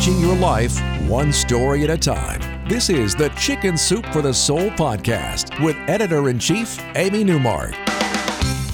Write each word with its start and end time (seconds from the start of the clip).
Changing 0.00 0.20
your 0.22 0.36
life 0.36 0.80
one 1.10 1.30
story 1.30 1.84
at 1.84 1.90
a 1.90 1.98
time. 1.98 2.40
This 2.66 2.88
is 2.88 3.14
the 3.14 3.28
Chicken 3.30 3.76
Soup 3.76 4.06
for 4.06 4.22
the 4.22 4.32
Soul 4.32 4.70
podcast 4.70 5.62
with 5.62 5.76
editor 5.88 6.30
in 6.30 6.38
chief, 6.38 6.82
Amy 6.94 7.22
Newmark. 7.22 7.74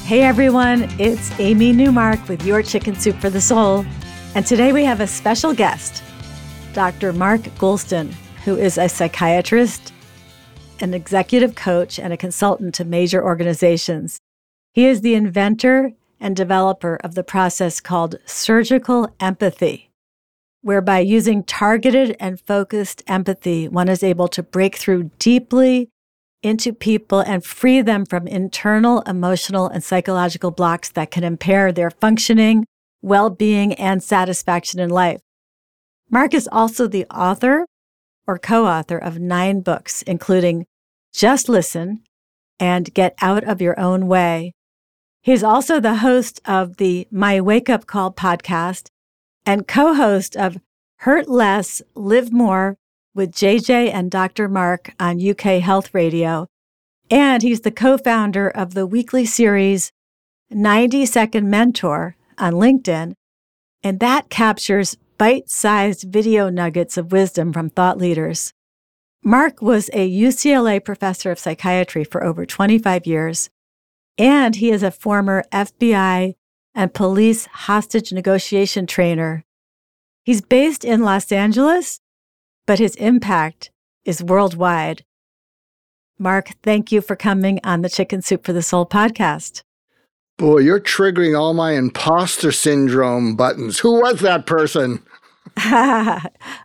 Hey 0.04 0.22
everyone, 0.22 0.88
it's 1.00 1.36
Amy 1.40 1.72
Newmark 1.72 2.28
with 2.28 2.46
your 2.46 2.62
Chicken 2.62 2.94
Soup 2.94 3.16
for 3.16 3.28
the 3.28 3.40
Soul. 3.40 3.84
And 4.36 4.46
today 4.46 4.72
we 4.72 4.84
have 4.84 5.00
a 5.00 5.06
special 5.08 5.52
guest, 5.52 6.00
Dr. 6.74 7.12
Mark 7.12 7.40
Goulston, 7.58 8.12
who 8.44 8.56
is 8.56 8.78
a 8.78 8.88
psychiatrist, 8.88 9.92
an 10.78 10.94
executive 10.94 11.56
coach, 11.56 11.98
and 11.98 12.12
a 12.12 12.16
consultant 12.16 12.72
to 12.76 12.84
major 12.84 13.24
organizations. 13.24 14.20
He 14.74 14.86
is 14.86 15.00
the 15.00 15.14
inventor 15.14 15.90
and 16.20 16.36
developer 16.36 17.00
of 17.02 17.16
the 17.16 17.24
process 17.24 17.80
called 17.80 18.20
surgical 18.26 19.12
empathy 19.18 19.85
whereby 20.66 20.98
using 20.98 21.44
targeted 21.44 22.16
and 22.18 22.40
focused 22.40 23.00
empathy, 23.06 23.68
one 23.68 23.88
is 23.88 24.02
able 24.02 24.26
to 24.26 24.42
break 24.42 24.74
through 24.74 25.08
deeply 25.20 25.88
into 26.42 26.72
people 26.72 27.20
and 27.20 27.44
free 27.44 27.80
them 27.80 28.04
from 28.04 28.26
internal 28.26 29.00
emotional 29.02 29.68
and 29.68 29.84
psychological 29.84 30.50
blocks 30.50 30.88
that 30.90 31.12
can 31.12 31.22
impair 31.22 31.70
their 31.70 31.88
functioning, 31.88 32.66
well 33.00 33.30
being, 33.30 33.74
and 33.74 34.02
satisfaction 34.02 34.80
in 34.80 34.90
life. 34.90 35.20
Mark 36.10 36.34
is 36.34 36.48
also 36.50 36.88
the 36.88 37.06
author 37.14 37.64
or 38.26 38.36
co 38.36 38.66
author 38.66 38.98
of 38.98 39.20
nine 39.20 39.60
books, 39.60 40.02
including 40.02 40.66
Just 41.12 41.48
Listen 41.48 42.02
and 42.58 42.92
Get 42.92 43.14
Out 43.22 43.44
of 43.44 43.62
Your 43.62 43.78
Own 43.78 44.08
Way. 44.08 44.50
He's 45.22 45.44
also 45.44 45.78
the 45.78 45.98
host 45.98 46.40
of 46.44 46.78
the 46.78 47.06
My 47.12 47.40
Wake 47.40 47.70
Up 47.70 47.86
Call 47.86 48.12
podcast 48.12 48.88
and 49.46 49.66
co 49.66 49.94
host 49.94 50.36
of 50.36 50.58
Hurt 50.98 51.28
Less, 51.28 51.80
Live 51.94 52.32
More 52.32 52.76
with 53.14 53.32
JJ 53.32 53.92
and 53.92 54.10
Dr. 54.10 54.48
Mark 54.48 54.92
on 55.00 55.26
UK 55.26 55.62
Health 55.62 55.94
Radio. 55.94 56.48
And 57.10 57.42
he's 57.42 57.60
the 57.60 57.70
co 57.70 57.96
founder 57.96 58.48
of 58.48 58.74
the 58.74 58.86
weekly 58.86 59.24
series 59.24 59.92
90 60.50 61.06
Second 61.06 61.48
Mentor 61.48 62.16
on 62.36 62.54
LinkedIn. 62.54 63.14
And 63.82 64.00
that 64.00 64.28
captures 64.28 64.96
bite 65.16 65.48
sized 65.48 66.02
video 66.12 66.50
nuggets 66.50 66.96
of 66.96 67.12
wisdom 67.12 67.52
from 67.52 67.70
thought 67.70 67.98
leaders. 67.98 68.52
Mark 69.22 69.62
was 69.62 69.88
a 69.92 70.10
UCLA 70.10 70.84
professor 70.84 71.30
of 71.30 71.38
psychiatry 71.38 72.04
for 72.04 72.22
over 72.22 72.46
25 72.46 73.06
years, 73.06 73.50
and 74.18 74.56
he 74.56 74.70
is 74.70 74.82
a 74.82 74.90
former 74.90 75.42
FBI 75.52 76.34
and 76.76 76.92
police 76.92 77.46
hostage 77.46 78.12
negotiation 78.12 78.86
trainer. 78.86 79.44
He's 80.24 80.42
based 80.42 80.84
in 80.84 81.02
Los 81.02 81.32
Angeles, 81.32 82.00
but 82.66 82.78
his 82.78 82.94
impact 82.96 83.70
is 84.04 84.22
worldwide. 84.22 85.04
Mark, 86.18 86.50
thank 86.62 86.92
you 86.92 87.00
for 87.00 87.16
coming 87.16 87.58
on 87.64 87.80
the 87.80 87.88
Chicken 87.88 88.22
Soup 88.22 88.44
for 88.44 88.52
the 88.52 88.62
Soul 88.62 88.86
podcast. 88.86 89.62
Boy, 90.38 90.58
you're 90.58 90.80
triggering 90.80 91.38
all 91.38 91.54
my 91.54 91.72
imposter 91.72 92.52
syndrome 92.52 93.36
buttons. 93.36 93.78
Who 93.78 94.00
was 94.00 94.20
that 94.20 94.44
person? 94.44 95.02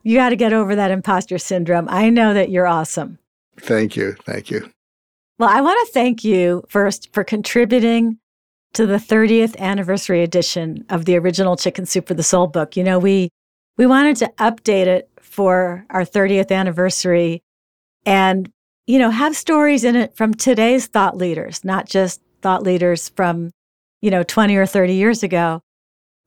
you 0.03 0.17
got 0.17 0.29
to 0.29 0.35
get 0.35 0.51
over 0.51 0.75
that 0.75 0.91
imposter 0.91 1.37
syndrome. 1.37 1.87
I 1.89 2.09
know 2.09 2.33
that 2.33 2.49
you're 2.49 2.67
awesome. 2.67 3.17
Thank 3.57 3.95
you. 3.95 4.15
Thank 4.25 4.51
you. 4.51 4.69
Well, 5.39 5.49
I 5.49 5.61
want 5.61 5.87
to 5.87 5.93
thank 5.93 6.23
you 6.23 6.63
first 6.67 7.13
for 7.13 7.23
contributing 7.23 8.19
to 8.73 8.85
the 8.85 8.97
30th 8.97 9.57
anniversary 9.57 10.23
edition 10.23 10.85
of 10.89 11.05
the 11.05 11.17
original 11.17 11.55
Chicken 11.55 11.85
Soup 11.85 12.07
for 12.07 12.13
the 12.13 12.23
Soul 12.23 12.47
book. 12.47 12.77
You 12.77 12.83
know, 12.83 12.99
we 12.99 13.29
we 13.77 13.85
wanted 13.85 14.17
to 14.17 14.31
update 14.37 14.87
it 14.87 15.09
for 15.19 15.85
our 15.89 16.03
30th 16.03 16.51
anniversary 16.51 17.41
and 18.05 18.51
you 18.87 18.99
know 18.99 19.09
have 19.09 19.35
stories 19.35 19.83
in 19.83 19.95
it 19.95 20.15
from 20.15 20.33
today's 20.33 20.87
thought 20.87 21.15
leaders 21.15 21.63
not 21.63 21.87
just 21.87 22.21
thought 22.41 22.63
leaders 22.63 23.09
from 23.09 23.51
you 24.01 24.11
know 24.11 24.23
20 24.23 24.55
or 24.55 24.65
30 24.65 24.93
years 24.93 25.23
ago 25.23 25.61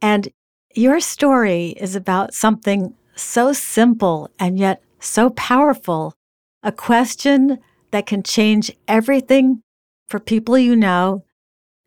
and 0.00 0.28
your 0.74 1.00
story 1.00 1.68
is 1.76 1.94
about 1.94 2.34
something 2.34 2.94
so 3.14 3.52
simple 3.52 4.30
and 4.38 4.58
yet 4.58 4.82
so 5.00 5.30
powerful 5.30 6.14
a 6.62 6.72
question 6.72 7.58
that 7.90 8.06
can 8.06 8.22
change 8.22 8.72
everything 8.88 9.60
for 10.08 10.18
people 10.18 10.56
you 10.56 10.74
know 10.74 11.23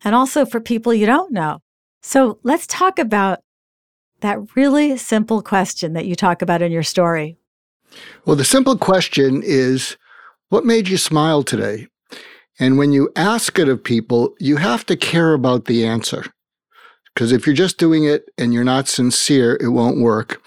and 0.04 0.16
also 0.16 0.46
for 0.46 0.60
people 0.60 0.94
you 0.94 1.06
don't 1.06 1.32
know. 1.32 1.60
So 2.02 2.40
let's 2.44 2.68
talk 2.68 3.00
about 3.00 3.40
that 4.22 4.56
really 4.56 4.98
simple 4.98 5.42
question 5.42 5.94
that 5.94 6.06
you 6.06 6.16
talk 6.16 6.42
about 6.42 6.62
in 6.62 6.72
your 6.72 6.84
story. 6.84 7.38
Well, 8.26 8.36
the 8.36 8.46
simple 8.46 8.78
question 8.78 9.42
is 9.44 9.98
what 10.50 10.66
made 10.66 10.88
you 10.88 10.98
smile 10.98 11.44
today? 11.44 11.88
And 12.60 12.78
when 12.78 12.92
you 12.92 13.12
ask 13.16 13.60
it 13.60 13.70
of 13.70 13.84
people, 13.84 14.34
you 14.40 14.58
have 14.58 14.86
to 14.88 14.96
care 14.96 15.34
about 15.34 15.66
the 15.66 15.86
answer. 15.86 16.26
Because 17.14 17.32
if 17.32 17.46
you're 17.46 17.56
just 17.56 17.78
doing 17.78 18.06
it 18.06 18.30
and 18.38 18.54
you're 18.54 18.64
not 18.64 18.88
sincere, 18.88 19.58
it 19.62 19.70
won't 19.70 20.00
work. 20.00 20.42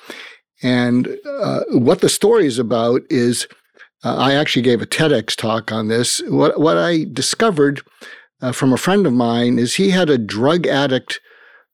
And 0.63 1.17
uh, 1.27 1.63
what 1.71 2.01
the 2.01 2.09
story 2.09 2.47
is 2.47 2.59
about 2.59 3.03
is 3.11 3.47
uh, 4.05 4.17
I 4.17 4.35
actually 4.35 4.63
gave 4.63 4.83
a 4.83 4.87
TEDx 4.87 5.37
talk 5.37 5.73
on 5.73 5.89
this. 5.89 6.21
What, 6.29 6.61
what 6.61 6.77
I 6.77 7.07
discovered 7.13 7.83
uh, 8.43 8.53
from 8.53 8.73
a 8.73 8.79
friend 8.79 9.07
of 9.07 9.13
mine 9.13 9.59
is 9.59 9.75
he 9.75 9.91
had 9.91 10.11
a 10.11 10.19
drug 10.19 10.67
addict 10.67 11.21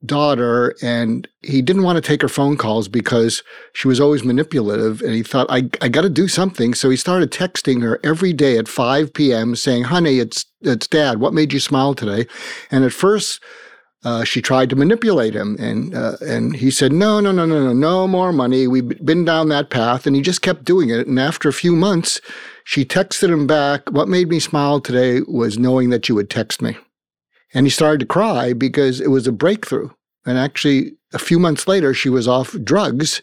daughter 0.04 0.74
and 0.82 1.26
he 1.42 1.62
didn't 1.62 1.82
want 1.82 1.96
to 1.96 2.06
take 2.06 2.20
her 2.22 2.28
phone 2.28 2.56
calls 2.56 2.86
because 2.86 3.42
she 3.72 3.88
was 3.88 4.00
always 4.00 4.22
manipulative 4.22 5.00
and 5.00 5.14
he 5.14 5.22
thought 5.22 5.46
i, 5.48 5.68
I 5.80 5.88
got 5.88 6.02
to 6.02 6.10
do 6.10 6.28
something. 6.28 6.74
So 6.74 6.90
he 6.90 6.96
started 6.96 7.30
texting 7.30 7.82
her 7.82 7.98
every 8.04 8.32
day 8.32 8.58
at 8.58 8.68
5 8.68 9.12
p.m 9.12 9.56
saying 9.56 9.84
honey 9.84 10.18
it's 10.18 10.44
it's 10.60 10.86
dad. 10.86 11.20
What 11.20 11.34
made 11.34 11.52
you 11.52 11.60
smile 11.60 11.94
today? 11.94 12.26
And 12.70 12.84
at 12.84 12.92
first 12.92 13.42
uh, 14.04 14.24
she 14.24 14.40
tried 14.40 14.70
to 14.70 14.76
manipulate 14.76 15.34
him 15.34 15.56
and 15.58 15.94
uh, 15.94 16.16
and 16.20 16.54
he 16.54 16.70
said 16.70 16.92
no 16.92 17.18
no 17.18 17.32
no 17.32 17.46
no 17.46 17.64
no 17.64 17.72
no 17.72 18.06
more 18.06 18.32
money. 18.32 18.66
We've 18.66 19.04
been 19.04 19.24
down 19.24 19.48
that 19.48 19.70
path. 19.70 20.06
And 20.06 20.14
he 20.14 20.22
just 20.22 20.42
kept 20.42 20.64
doing 20.64 20.90
it. 20.90 21.06
And 21.06 21.18
after 21.18 21.48
a 21.48 21.54
few 21.54 21.74
months 21.74 22.20
she 22.66 22.84
texted 22.84 23.30
him 23.30 23.46
back 23.46 23.88
what 23.92 24.08
made 24.08 24.28
me 24.28 24.40
smile 24.40 24.80
today 24.80 25.20
was 25.28 25.56
knowing 25.56 25.90
that 25.90 26.08
you 26.08 26.16
would 26.16 26.28
text 26.28 26.60
me 26.60 26.76
and 27.54 27.64
he 27.64 27.70
started 27.70 28.00
to 28.00 28.06
cry 28.06 28.52
because 28.52 29.00
it 29.00 29.08
was 29.08 29.28
a 29.28 29.32
breakthrough. 29.32 29.88
And 30.26 30.36
actually, 30.36 30.94
a 31.12 31.18
few 31.18 31.38
months 31.38 31.68
later, 31.68 31.94
she 31.94 32.08
was 32.08 32.26
off 32.26 32.56
drugs 32.64 33.22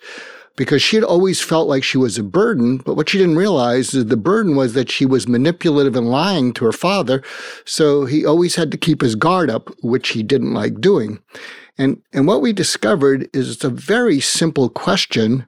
because 0.55 0.81
she 0.81 0.95
had 0.95 1.03
always 1.03 1.41
felt 1.41 1.67
like 1.67 1.83
she 1.83 1.97
was 1.97 2.17
a 2.17 2.23
burden. 2.23 2.77
But 2.77 2.95
what 2.95 3.09
she 3.09 3.17
didn't 3.17 3.35
realize 3.35 3.93
is 3.93 4.05
the 4.05 4.15
burden 4.15 4.55
was 4.55 4.75
that 4.75 4.89
she 4.89 5.05
was 5.05 5.27
manipulative 5.27 5.97
and 5.97 6.09
lying 6.09 6.53
to 6.53 6.65
her 6.65 6.71
father. 6.71 7.21
So 7.65 8.05
he 8.05 8.25
always 8.25 8.55
had 8.55 8.71
to 8.71 8.77
keep 8.77 9.01
his 9.01 9.15
guard 9.15 9.49
up, 9.49 9.69
which 9.81 10.09
he 10.09 10.23
didn't 10.23 10.53
like 10.53 10.79
doing. 10.79 11.19
And, 11.77 12.01
and 12.11 12.27
what 12.27 12.41
we 12.41 12.53
discovered 12.53 13.29
is 13.33 13.49
it's 13.49 13.63
a 13.63 13.69
very 13.69 14.19
simple 14.19 14.69
question. 14.69 15.45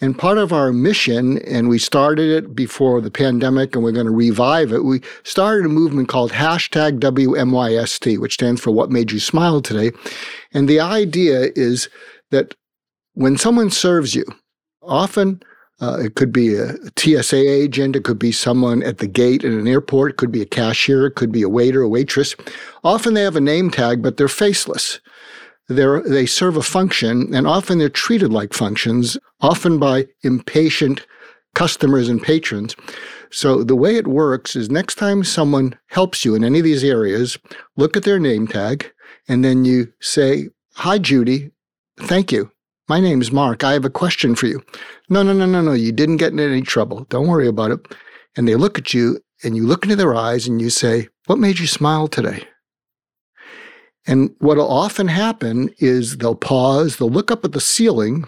And 0.00 0.18
part 0.18 0.38
of 0.38 0.52
our 0.52 0.72
mission, 0.72 1.38
and 1.38 1.68
we 1.68 1.78
started 1.78 2.30
it 2.30 2.54
before 2.54 3.00
the 3.00 3.10
pandemic 3.10 3.74
and 3.74 3.84
we're 3.84 3.92
going 3.92 4.06
to 4.06 4.12
revive 4.12 4.72
it, 4.72 4.84
we 4.84 5.02
started 5.24 5.66
a 5.66 5.70
movement 5.70 6.08
called 6.08 6.32
hashtag 6.32 7.00
WMYST, 7.00 8.18
which 8.18 8.34
stands 8.34 8.60
for 8.60 8.70
What 8.70 8.90
Made 8.90 9.12
You 9.12 9.20
Smile 9.20 9.60
Today. 9.60 9.92
And 10.52 10.68
the 10.68 10.80
idea 10.80 11.50
is 11.54 11.88
that 12.30 12.54
when 13.14 13.36
someone 13.36 13.70
serves 13.70 14.14
you, 14.14 14.24
often 14.82 15.42
uh, 15.80 15.98
it 16.00 16.16
could 16.16 16.32
be 16.32 16.56
a 16.56 16.74
TSA 16.96 17.36
agent, 17.36 17.94
it 17.94 18.04
could 18.04 18.18
be 18.18 18.32
someone 18.32 18.82
at 18.82 18.98
the 18.98 19.06
gate 19.06 19.44
in 19.44 19.52
an 19.52 19.68
airport, 19.68 20.12
it 20.12 20.16
could 20.16 20.32
be 20.32 20.42
a 20.42 20.46
cashier, 20.46 21.06
it 21.06 21.14
could 21.14 21.30
be 21.30 21.42
a 21.42 21.48
waiter, 21.48 21.82
a 21.82 21.88
waitress. 21.88 22.34
Often 22.82 23.14
they 23.14 23.22
have 23.22 23.36
a 23.36 23.40
name 23.40 23.70
tag, 23.70 24.02
but 24.02 24.16
they're 24.16 24.28
faceless. 24.28 25.00
They're, 25.68 26.00
they 26.02 26.26
serve 26.26 26.56
a 26.56 26.62
function, 26.62 27.34
and 27.34 27.46
often 27.46 27.78
they're 27.78 27.88
treated 27.88 28.32
like 28.32 28.54
functions, 28.54 29.18
often 29.40 29.78
by 29.78 30.06
impatient 30.22 31.06
customers 31.54 32.08
and 32.08 32.22
patrons. 32.22 32.74
So 33.30 33.62
the 33.62 33.76
way 33.76 33.96
it 33.96 34.06
works 34.06 34.56
is 34.56 34.70
next 34.70 34.94
time 34.94 35.24
someone 35.24 35.78
helps 35.88 36.24
you 36.24 36.34
in 36.34 36.44
any 36.44 36.58
of 36.58 36.64
these 36.64 36.84
areas, 36.84 37.38
look 37.76 37.96
at 37.96 38.04
their 38.04 38.18
name 38.18 38.46
tag 38.46 38.90
and 39.28 39.44
then 39.44 39.64
you 39.64 39.92
say, 40.00 40.48
Hi, 40.76 40.98
Judy. 40.98 41.50
Thank 42.00 42.32
you. 42.32 42.50
My 42.88 43.00
name's 43.00 43.32
Mark. 43.32 43.64
I 43.64 43.72
have 43.72 43.84
a 43.84 43.90
question 43.90 44.34
for 44.34 44.46
you. 44.46 44.62
No, 45.10 45.22
no, 45.22 45.32
no, 45.32 45.44
no, 45.44 45.60
no. 45.60 45.72
You 45.72 45.92
didn't 45.92 46.16
get 46.16 46.32
in 46.32 46.38
any 46.38 46.62
trouble. 46.62 47.04
Don't 47.10 47.26
worry 47.26 47.48
about 47.48 47.72
it. 47.72 47.80
And 48.36 48.48
they 48.48 48.54
look 48.54 48.78
at 48.78 48.94
you 48.94 49.18
and 49.42 49.56
you 49.56 49.66
look 49.66 49.82
into 49.84 49.96
their 49.96 50.14
eyes 50.14 50.46
and 50.46 50.60
you 50.60 50.70
say, 50.70 51.08
What 51.26 51.38
made 51.38 51.58
you 51.58 51.66
smile 51.66 52.08
today? 52.08 52.46
And 54.08 54.34
what'll 54.38 54.68
often 54.68 55.06
happen 55.06 55.70
is 55.78 56.16
they'll 56.16 56.34
pause, 56.34 56.96
they'll 56.96 57.10
look 57.10 57.30
up 57.30 57.44
at 57.44 57.52
the 57.52 57.60
ceiling, 57.60 58.24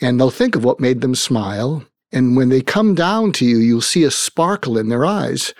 and 0.00 0.18
they'll 0.18 0.30
think 0.30 0.54
of 0.54 0.64
what 0.64 0.80
made 0.80 1.00
them 1.00 1.16
smile. 1.16 1.84
And 2.12 2.36
when 2.36 2.48
they 2.48 2.62
come 2.62 2.94
down 2.94 3.32
to 3.32 3.44
you, 3.44 3.58
you'll 3.58 3.80
see 3.80 4.04
a 4.04 4.10
sparkle 4.10 4.78
in 4.78 4.88
their 4.88 5.04
eyes. 5.04 5.52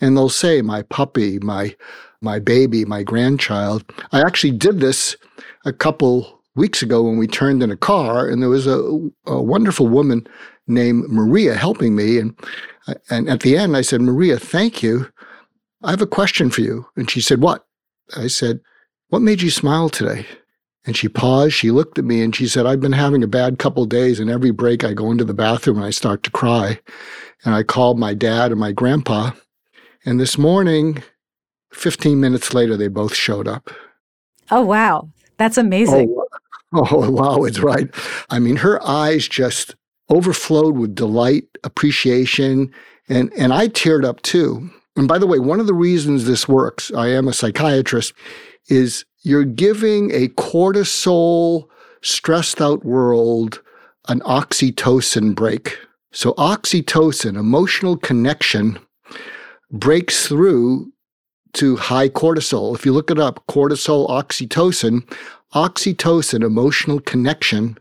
And 0.00 0.16
they'll 0.16 0.30
say, 0.30 0.62
My 0.62 0.82
puppy, 0.82 1.38
my 1.38 1.76
my 2.22 2.38
baby, 2.38 2.84
my 2.84 3.02
grandchild. 3.02 3.84
I 4.12 4.20
actually 4.20 4.52
did 4.52 4.80
this 4.80 5.16
a 5.64 5.72
couple 5.72 6.40
weeks 6.54 6.80
ago 6.82 7.02
when 7.02 7.18
we 7.18 7.26
turned 7.26 7.62
in 7.62 7.70
a 7.70 7.76
car, 7.76 8.28
and 8.28 8.40
there 8.40 8.48
was 8.48 8.66
a, 8.66 8.78
a 9.26 9.42
wonderful 9.42 9.88
woman 9.88 10.26
named 10.66 11.08
Maria 11.08 11.54
helping 11.54 11.96
me. 11.96 12.18
And, 12.18 12.38
and 13.10 13.28
at 13.28 13.40
the 13.40 13.56
end, 13.56 13.76
I 13.76 13.80
said, 13.80 14.00
Maria, 14.00 14.38
thank 14.38 14.82
you. 14.82 15.08
I 15.82 15.90
have 15.90 16.02
a 16.02 16.06
question 16.06 16.50
for 16.50 16.60
you. 16.60 16.86
And 16.96 17.10
she 17.10 17.20
said, 17.20 17.40
What? 17.42 17.66
I 18.16 18.28
said, 18.28 18.60
what 19.12 19.20
made 19.20 19.42
you 19.42 19.50
smile 19.50 19.90
today? 19.90 20.24
And 20.86 20.96
she 20.96 21.06
paused, 21.06 21.52
she 21.52 21.70
looked 21.70 21.98
at 21.98 22.04
me 22.06 22.22
and 22.22 22.34
she 22.34 22.48
said, 22.48 22.64
I've 22.64 22.80
been 22.80 22.92
having 22.92 23.22
a 23.22 23.26
bad 23.26 23.58
couple 23.58 23.84
days, 23.84 24.18
and 24.18 24.30
every 24.30 24.52
break 24.52 24.84
I 24.84 24.94
go 24.94 25.10
into 25.10 25.22
the 25.22 25.34
bathroom 25.34 25.76
and 25.76 25.84
I 25.84 25.90
start 25.90 26.22
to 26.22 26.30
cry. 26.30 26.80
And 27.44 27.54
I 27.54 27.62
called 27.62 27.98
my 27.98 28.14
dad 28.14 28.52
and 28.52 28.58
my 28.58 28.72
grandpa. 28.72 29.32
And 30.06 30.18
this 30.18 30.38
morning, 30.38 31.02
15 31.74 32.22
minutes 32.22 32.54
later, 32.54 32.74
they 32.74 32.88
both 32.88 33.14
showed 33.14 33.46
up. 33.46 33.70
Oh, 34.50 34.62
wow. 34.62 35.10
That's 35.36 35.58
amazing. 35.58 36.16
Oh, 36.72 36.88
oh 36.90 37.10
wow, 37.10 37.44
it's 37.44 37.60
right. 37.60 37.90
I 38.30 38.38
mean, 38.38 38.56
her 38.56 38.82
eyes 38.82 39.28
just 39.28 39.74
overflowed 40.08 40.78
with 40.78 40.94
delight, 40.94 41.44
appreciation, 41.64 42.72
and, 43.10 43.30
and 43.34 43.52
I 43.52 43.68
teared 43.68 44.06
up 44.06 44.22
too. 44.22 44.70
And 44.96 45.06
by 45.06 45.18
the 45.18 45.26
way, 45.26 45.38
one 45.38 45.60
of 45.60 45.66
the 45.66 45.74
reasons 45.74 46.24
this 46.24 46.48
works, 46.48 46.90
I 46.92 47.08
am 47.08 47.28
a 47.28 47.34
psychiatrist, 47.34 48.14
is 48.68 49.04
you're 49.22 49.44
giving 49.44 50.10
a 50.12 50.28
cortisol 50.28 51.68
stressed 52.02 52.60
out 52.60 52.84
world 52.84 53.62
an 54.08 54.20
oxytocin 54.20 55.34
break. 55.34 55.78
So, 56.12 56.32
oxytocin, 56.34 57.38
emotional 57.38 57.96
connection, 57.96 58.78
breaks 59.70 60.26
through 60.26 60.92
to 61.54 61.76
high 61.76 62.08
cortisol. 62.08 62.74
If 62.74 62.84
you 62.84 62.92
look 62.92 63.10
it 63.10 63.18
up, 63.18 63.44
cortisol, 63.48 64.08
oxytocin, 64.08 65.02
oxytocin, 65.54 66.44
emotional 66.44 67.00
connection, 67.00 67.78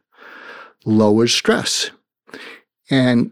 lowers 0.86 1.34
stress. 1.34 1.92
And 2.90 3.32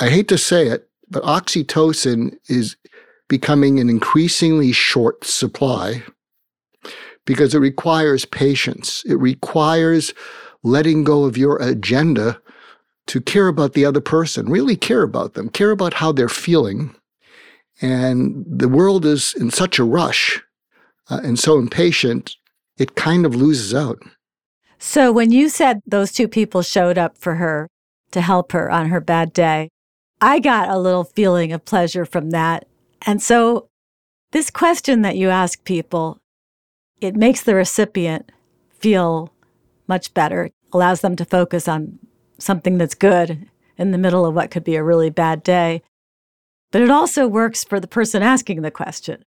I 0.00 0.08
hate 0.08 0.28
to 0.28 0.38
say 0.38 0.68
it, 0.68 0.88
but 1.08 1.22
oxytocin 1.22 2.36
is 2.48 2.76
becoming 3.28 3.80
an 3.80 3.88
increasingly 3.88 4.72
short 4.72 5.24
supply 5.24 6.02
because 7.24 7.54
it 7.54 7.58
requires 7.58 8.24
patience. 8.24 9.02
It 9.06 9.18
requires 9.18 10.12
letting 10.62 11.04
go 11.04 11.24
of 11.24 11.36
your 11.36 11.56
agenda 11.58 12.40
to 13.06 13.20
care 13.20 13.48
about 13.48 13.74
the 13.74 13.84
other 13.84 14.00
person, 14.00 14.46
really 14.46 14.76
care 14.76 15.02
about 15.02 15.34
them, 15.34 15.48
care 15.48 15.70
about 15.70 15.94
how 15.94 16.12
they're 16.12 16.28
feeling. 16.28 16.94
And 17.82 18.44
the 18.46 18.68
world 18.68 19.04
is 19.04 19.34
in 19.34 19.50
such 19.50 19.78
a 19.78 19.84
rush 19.84 20.40
uh, 21.10 21.20
and 21.22 21.38
so 21.38 21.58
impatient, 21.58 22.36
it 22.78 22.94
kind 22.94 23.26
of 23.26 23.34
loses 23.34 23.74
out. 23.74 23.98
So, 24.78 25.12
when 25.12 25.30
you 25.30 25.48
said 25.48 25.80
those 25.86 26.12
two 26.12 26.28
people 26.28 26.62
showed 26.62 26.98
up 26.98 27.16
for 27.16 27.36
her 27.36 27.68
to 28.10 28.20
help 28.20 28.52
her 28.52 28.70
on 28.70 28.88
her 28.88 29.00
bad 29.00 29.32
day, 29.32 29.70
I 30.20 30.40
got 30.40 30.68
a 30.68 30.78
little 30.78 31.04
feeling 31.04 31.52
of 31.52 31.64
pleasure 31.64 32.04
from 32.04 32.30
that. 32.30 32.66
And 33.06 33.22
so, 33.22 33.68
this 34.32 34.50
question 34.50 35.02
that 35.02 35.16
you 35.16 35.30
ask 35.30 35.62
people 35.64 36.18
it 37.04 37.16
makes 37.16 37.42
the 37.42 37.54
recipient 37.54 38.32
feel 38.70 39.32
much 39.86 40.14
better, 40.14 40.50
allows 40.72 41.00
them 41.02 41.16
to 41.16 41.24
focus 41.24 41.68
on 41.68 41.98
something 42.38 42.78
that's 42.78 42.94
good 42.94 43.48
in 43.76 43.90
the 43.90 43.98
middle 43.98 44.24
of 44.24 44.34
what 44.34 44.50
could 44.50 44.64
be 44.64 44.76
a 44.76 44.82
really 44.82 45.10
bad 45.10 45.42
day. 45.42 45.82
But 46.72 46.82
it 46.82 46.90
also 46.90 47.28
works 47.28 47.62
for 47.62 47.78
the 47.78 47.86
person 47.86 48.22
asking 48.22 48.62
the 48.62 48.70
question. 48.70 49.24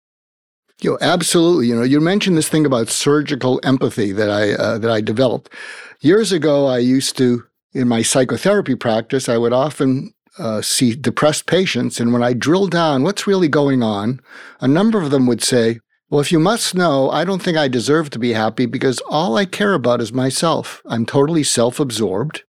You 0.81 0.91
know, 0.91 0.97
absolutely. 1.01 1.67
You 1.67 1.75
know, 1.75 1.83
you 1.83 1.99
mentioned 1.99 2.37
this 2.37 2.49
thing 2.49 2.65
about 2.65 2.89
surgical 2.89 3.59
empathy 3.63 4.11
that 4.11 4.29
I 4.29 4.53
uh, 4.53 4.77
that 4.79 4.89
I 4.89 4.99
developed 4.99 5.53
years 6.01 6.31
ago. 6.31 6.65
I 6.65 6.79
used 6.79 7.17
to, 7.17 7.43
in 7.73 7.87
my 7.87 8.01
psychotherapy 8.01 8.75
practice, 8.75 9.29
I 9.29 9.37
would 9.37 9.53
often 9.53 10.13
uh, 10.39 10.61
see 10.61 10.95
depressed 10.95 11.45
patients, 11.45 11.99
and 11.99 12.13
when 12.13 12.23
I 12.23 12.33
drill 12.33 12.67
down 12.67 13.03
what's 13.03 13.27
really 13.27 13.47
going 13.47 13.83
on, 13.83 14.21
a 14.59 14.67
number 14.67 15.01
of 15.01 15.11
them 15.11 15.27
would 15.27 15.43
say, 15.43 15.79
well, 16.11 16.19
if 16.19 16.29
you 16.29 16.39
must 16.39 16.75
know, 16.75 17.09
I 17.09 17.23
don't 17.23 17.41
think 17.41 17.57
I 17.57 17.69
deserve 17.69 18.09
to 18.09 18.19
be 18.19 18.33
happy 18.33 18.65
because 18.65 18.99
all 19.09 19.37
I 19.37 19.45
care 19.45 19.73
about 19.73 20.01
is 20.01 20.11
myself. 20.11 20.81
I'm 20.85 21.05
totally 21.05 21.41
self 21.41 21.79
absorbed. 21.79 22.43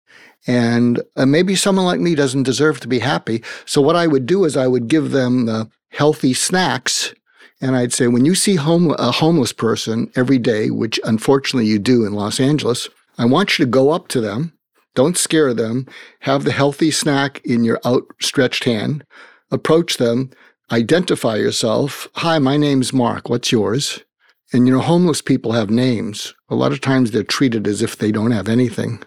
And 0.47 1.03
uh, 1.17 1.25
maybe 1.25 1.55
someone 1.55 1.83
like 1.83 1.99
me 1.99 2.15
doesn't 2.15 2.43
deserve 2.43 2.79
to 2.79 2.87
be 2.87 2.99
happy. 2.99 3.43
So, 3.65 3.81
what 3.81 3.97
I 3.97 4.07
would 4.07 4.25
do 4.25 4.45
is 4.45 4.55
I 4.55 4.67
would 4.67 4.87
give 4.87 5.11
them 5.11 5.45
the 5.45 5.69
healthy 5.89 6.33
snacks. 6.33 7.13
And 7.59 7.75
I'd 7.75 7.91
say, 7.91 8.07
when 8.07 8.23
you 8.23 8.33
see 8.33 8.55
home- 8.55 8.95
a 8.97 9.11
homeless 9.11 9.51
person 9.51 10.09
every 10.15 10.37
day, 10.37 10.69
which 10.69 10.97
unfortunately 11.03 11.69
you 11.69 11.79
do 11.79 12.05
in 12.05 12.13
Los 12.13 12.39
Angeles, 12.39 12.87
I 13.17 13.25
want 13.25 13.59
you 13.59 13.65
to 13.65 13.69
go 13.69 13.89
up 13.89 14.07
to 14.09 14.21
them. 14.21 14.53
Don't 14.95 15.17
scare 15.17 15.53
them. 15.53 15.85
Have 16.21 16.45
the 16.45 16.53
healthy 16.53 16.91
snack 16.91 17.41
in 17.43 17.65
your 17.65 17.81
outstretched 17.85 18.63
hand. 18.63 19.03
Approach 19.51 19.97
them 19.97 20.29
identify 20.71 21.35
yourself. 21.35 22.07
Hi, 22.15 22.39
my 22.39 22.57
name's 22.57 22.93
Mark. 22.93 23.29
What's 23.29 23.51
yours? 23.51 24.03
And 24.51 24.67
you 24.67 24.73
know, 24.73 24.81
homeless 24.81 25.21
people 25.21 25.51
have 25.53 25.69
names. 25.69 26.33
A 26.49 26.55
lot 26.55 26.71
of 26.71 26.81
times 26.81 27.11
they're 27.11 27.23
treated 27.23 27.67
as 27.67 27.81
if 27.81 27.97
they 27.97 28.11
don't 28.11 28.31
have 28.31 28.47
anything. 28.47 29.03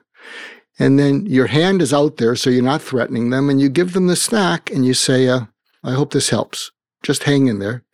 And 0.78 0.98
then 0.98 1.26
your 1.26 1.46
hand 1.46 1.82
is 1.82 1.92
out 1.92 2.16
there, 2.16 2.34
so 2.34 2.50
you're 2.50 2.62
not 2.62 2.82
threatening 2.82 3.30
them, 3.30 3.50
and 3.50 3.60
you 3.60 3.68
give 3.68 3.92
them 3.92 4.06
the 4.06 4.16
snack 4.16 4.70
and 4.70 4.86
you 4.86 4.94
say, 4.94 5.28
uh, 5.28 5.42
I 5.84 5.92
hope 5.92 6.12
this 6.12 6.30
helps. 6.30 6.70
Just 7.02 7.24
hang 7.24 7.46
in 7.46 7.58
there. 7.58 7.84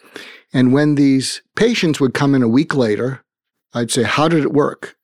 And 0.52 0.72
when 0.72 0.94
these 0.94 1.42
patients 1.56 2.00
would 2.00 2.14
come 2.14 2.34
in 2.34 2.42
a 2.42 2.48
week 2.48 2.74
later, 2.74 3.24
I'd 3.74 3.90
say, 3.90 4.02
How 4.02 4.28
did 4.28 4.44
it 4.44 4.52
work? 4.52 4.96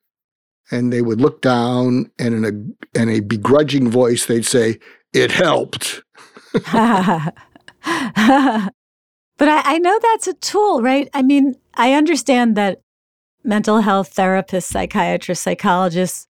And 0.70 0.92
they 0.92 1.02
would 1.02 1.20
look 1.20 1.42
down 1.42 2.10
and 2.18 2.34
in 2.34 2.44
a, 2.44 2.98
in 2.98 3.08
a 3.08 3.20
begrudging 3.20 3.90
voice, 3.90 4.26
they'd 4.26 4.46
say, 4.46 4.78
It 5.12 5.30
helped. 5.30 6.02
but 9.36 9.48
I, 9.48 9.62
I 9.64 9.78
know 9.78 9.98
that's 10.00 10.26
a 10.26 10.34
tool, 10.34 10.82
right? 10.82 11.08
I 11.12 11.22
mean, 11.22 11.56
I 11.74 11.92
understand 11.92 12.56
that 12.56 12.80
mental 13.42 13.80
health 13.80 14.14
therapists, 14.14 14.64
psychiatrists, 14.64 15.44
psychologists 15.44 16.26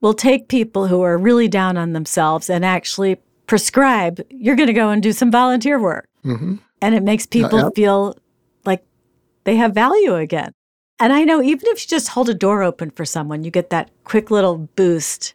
will 0.00 0.14
take 0.14 0.48
people 0.48 0.86
who 0.86 1.02
are 1.02 1.18
really 1.18 1.48
down 1.48 1.76
on 1.76 1.92
themselves 1.92 2.48
and 2.48 2.64
actually 2.64 3.18
prescribe, 3.46 4.20
you're 4.30 4.56
going 4.56 4.68
to 4.68 4.72
go 4.72 4.90
and 4.90 5.02
do 5.02 5.12
some 5.12 5.30
volunteer 5.30 5.78
work. 5.78 6.08
Mm-hmm. 6.24 6.56
And 6.80 6.94
it 6.94 7.02
makes 7.02 7.26
people 7.26 7.58
yeah. 7.58 7.68
feel 7.74 8.16
like 8.64 8.84
they 9.44 9.56
have 9.56 9.74
value 9.74 10.14
again. 10.14 10.52
And 10.98 11.12
I 11.12 11.24
know 11.24 11.42
even 11.42 11.66
if 11.68 11.82
you 11.82 11.88
just 11.88 12.08
hold 12.08 12.28
a 12.28 12.34
door 12.34 12.62
open 12.62 12.90
for 12.90 13.04
someone, 13.04 13.44
you 13.44 13.50
get 13.50 13.70
that 13.70 13.90
quick 14.04 14.30
little 14.30 14.56
boost 14.56 15.34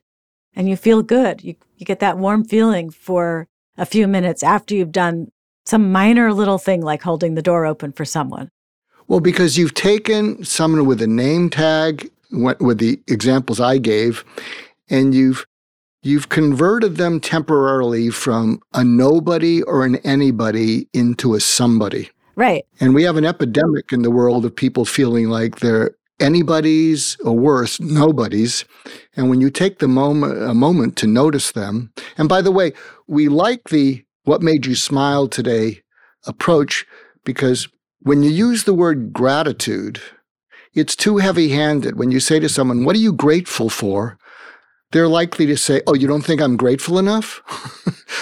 and 0.55 0.69
you 0.69 0.77
feel 0.77 1.03
good. 1.03 1.43
You, 1.43 1.55
you 1.77 1.85
get 1.85 1.99
that 1.99 2.17
warm 2.17 2.43
feeling 2.43 2.89
for 2.89 3.47
a 3.77 3.85
few 3.85 4.07
minutes 4.07 4.43
after 4.43 4.75
you've 4.75 4.91
done 4.91 5.31
some 5.67 5.91
minor 5.91 6.33
little 6.33 6.57
thing 6.57 6.81
like 6.81 7.01
holding 7.01 7.35
the 7.35 7.41
door 7.41 7.65
open 7.65 7.91
for 7.91 8.05
someone? 8.05 8.49
Well, 9.07 9.19
because 9.19 9.57
you've 9.57 9.73
taken 9.73 10.43
someone 10.43 10.85
with 10.85 11.01
a 11.01 11.07
name 11.07 11.49
tag, 11.49 12.09
with 12.31 12.79
the 12.79 12.99
examples 13.07 13.59
I 13.59 13.77
gave, 13.77 14.23
and 14.89 15.13
you've 15.13 15.45
you've 16.03 16.29
converted 16.29 16.97
them 16.97 17.19
temporarily 17.19 18.09
from 18.09 18.61
a 18.73 18.83
nobody 18.83 19.61
or 19.63 19.83
an 19.83 19.97
anybody 19.97 20.87
into 20.93 21.33
a 21.33 21.39
somebody. 21.39 22.09
Right. 22.35 22.65
And 22.79 22.93
we 22.93 23.03
have 23.03 23.17
an 23.17 23.25
epidemic 23.25 23.91
in 23.91 24.03
the 24.03 24.11
world 24.11 24.45
of 24.45 24.55
people 24.55 24.85
feeling 24.85 25.29
like 25.29 25.59
they're 25.59 25.95
anybody's 26.19 27.15
or 27.21 27.33
worse, 27.33 27.79
nobody's. 27.79 28.65
And 29.15 29.29
when 29.29 29.41
you 29.41 29.49
take 29.49 29.79
the 29.79 29.87
moment 29.87 30.41
a 30.41 30.53
moment 30.53 30.97
to 30.97 31.07
notice 31.07 31.51
them, 31.51 31.91
and 32.17 32.29
by 32.29 32.41
the 32.41 32.51
way, 32.51 32.73
we 33.07 33.27
like 33.27 33.69
the 33.69 34.03
what 34.27 34.41
made 34.41 34.65
you 34.65 34.75
smile 34.75 35.27
today 35.27 35.81
approach 36.25 36.85
because 37.23 37.69
when 38.01 38.23
you 38.23 38.29
use 38.29 38.65
the 38.65 38.73
word 38.73 39.13
gratitude, 39.13 40.01
it's 40.73 40.95
too 40.95 41.17
heavy 41.17 41.49
handed. 41.49 41.97
When 41.97 42.11
you 42.11 42.19
say 42.19 42.39
to 42.39 42.49
someone, 42.49 42.83
What 42.83 42.95
are 42.95 42.99
you 42.99 43.13
grateful 43.13 43.69
for? 43.69 44.17
they're 44.91 45.09
likely 45.09 45.45
to 45.45 45.57
say, 45.57 45.81
Oh, 45.87 45.93
you 45.93 46.07
don't 46.07 46.23
think 46.23 46.41
I'm 46.41 46.57
grateful 46.57 46.97
enough? 46.97 47.41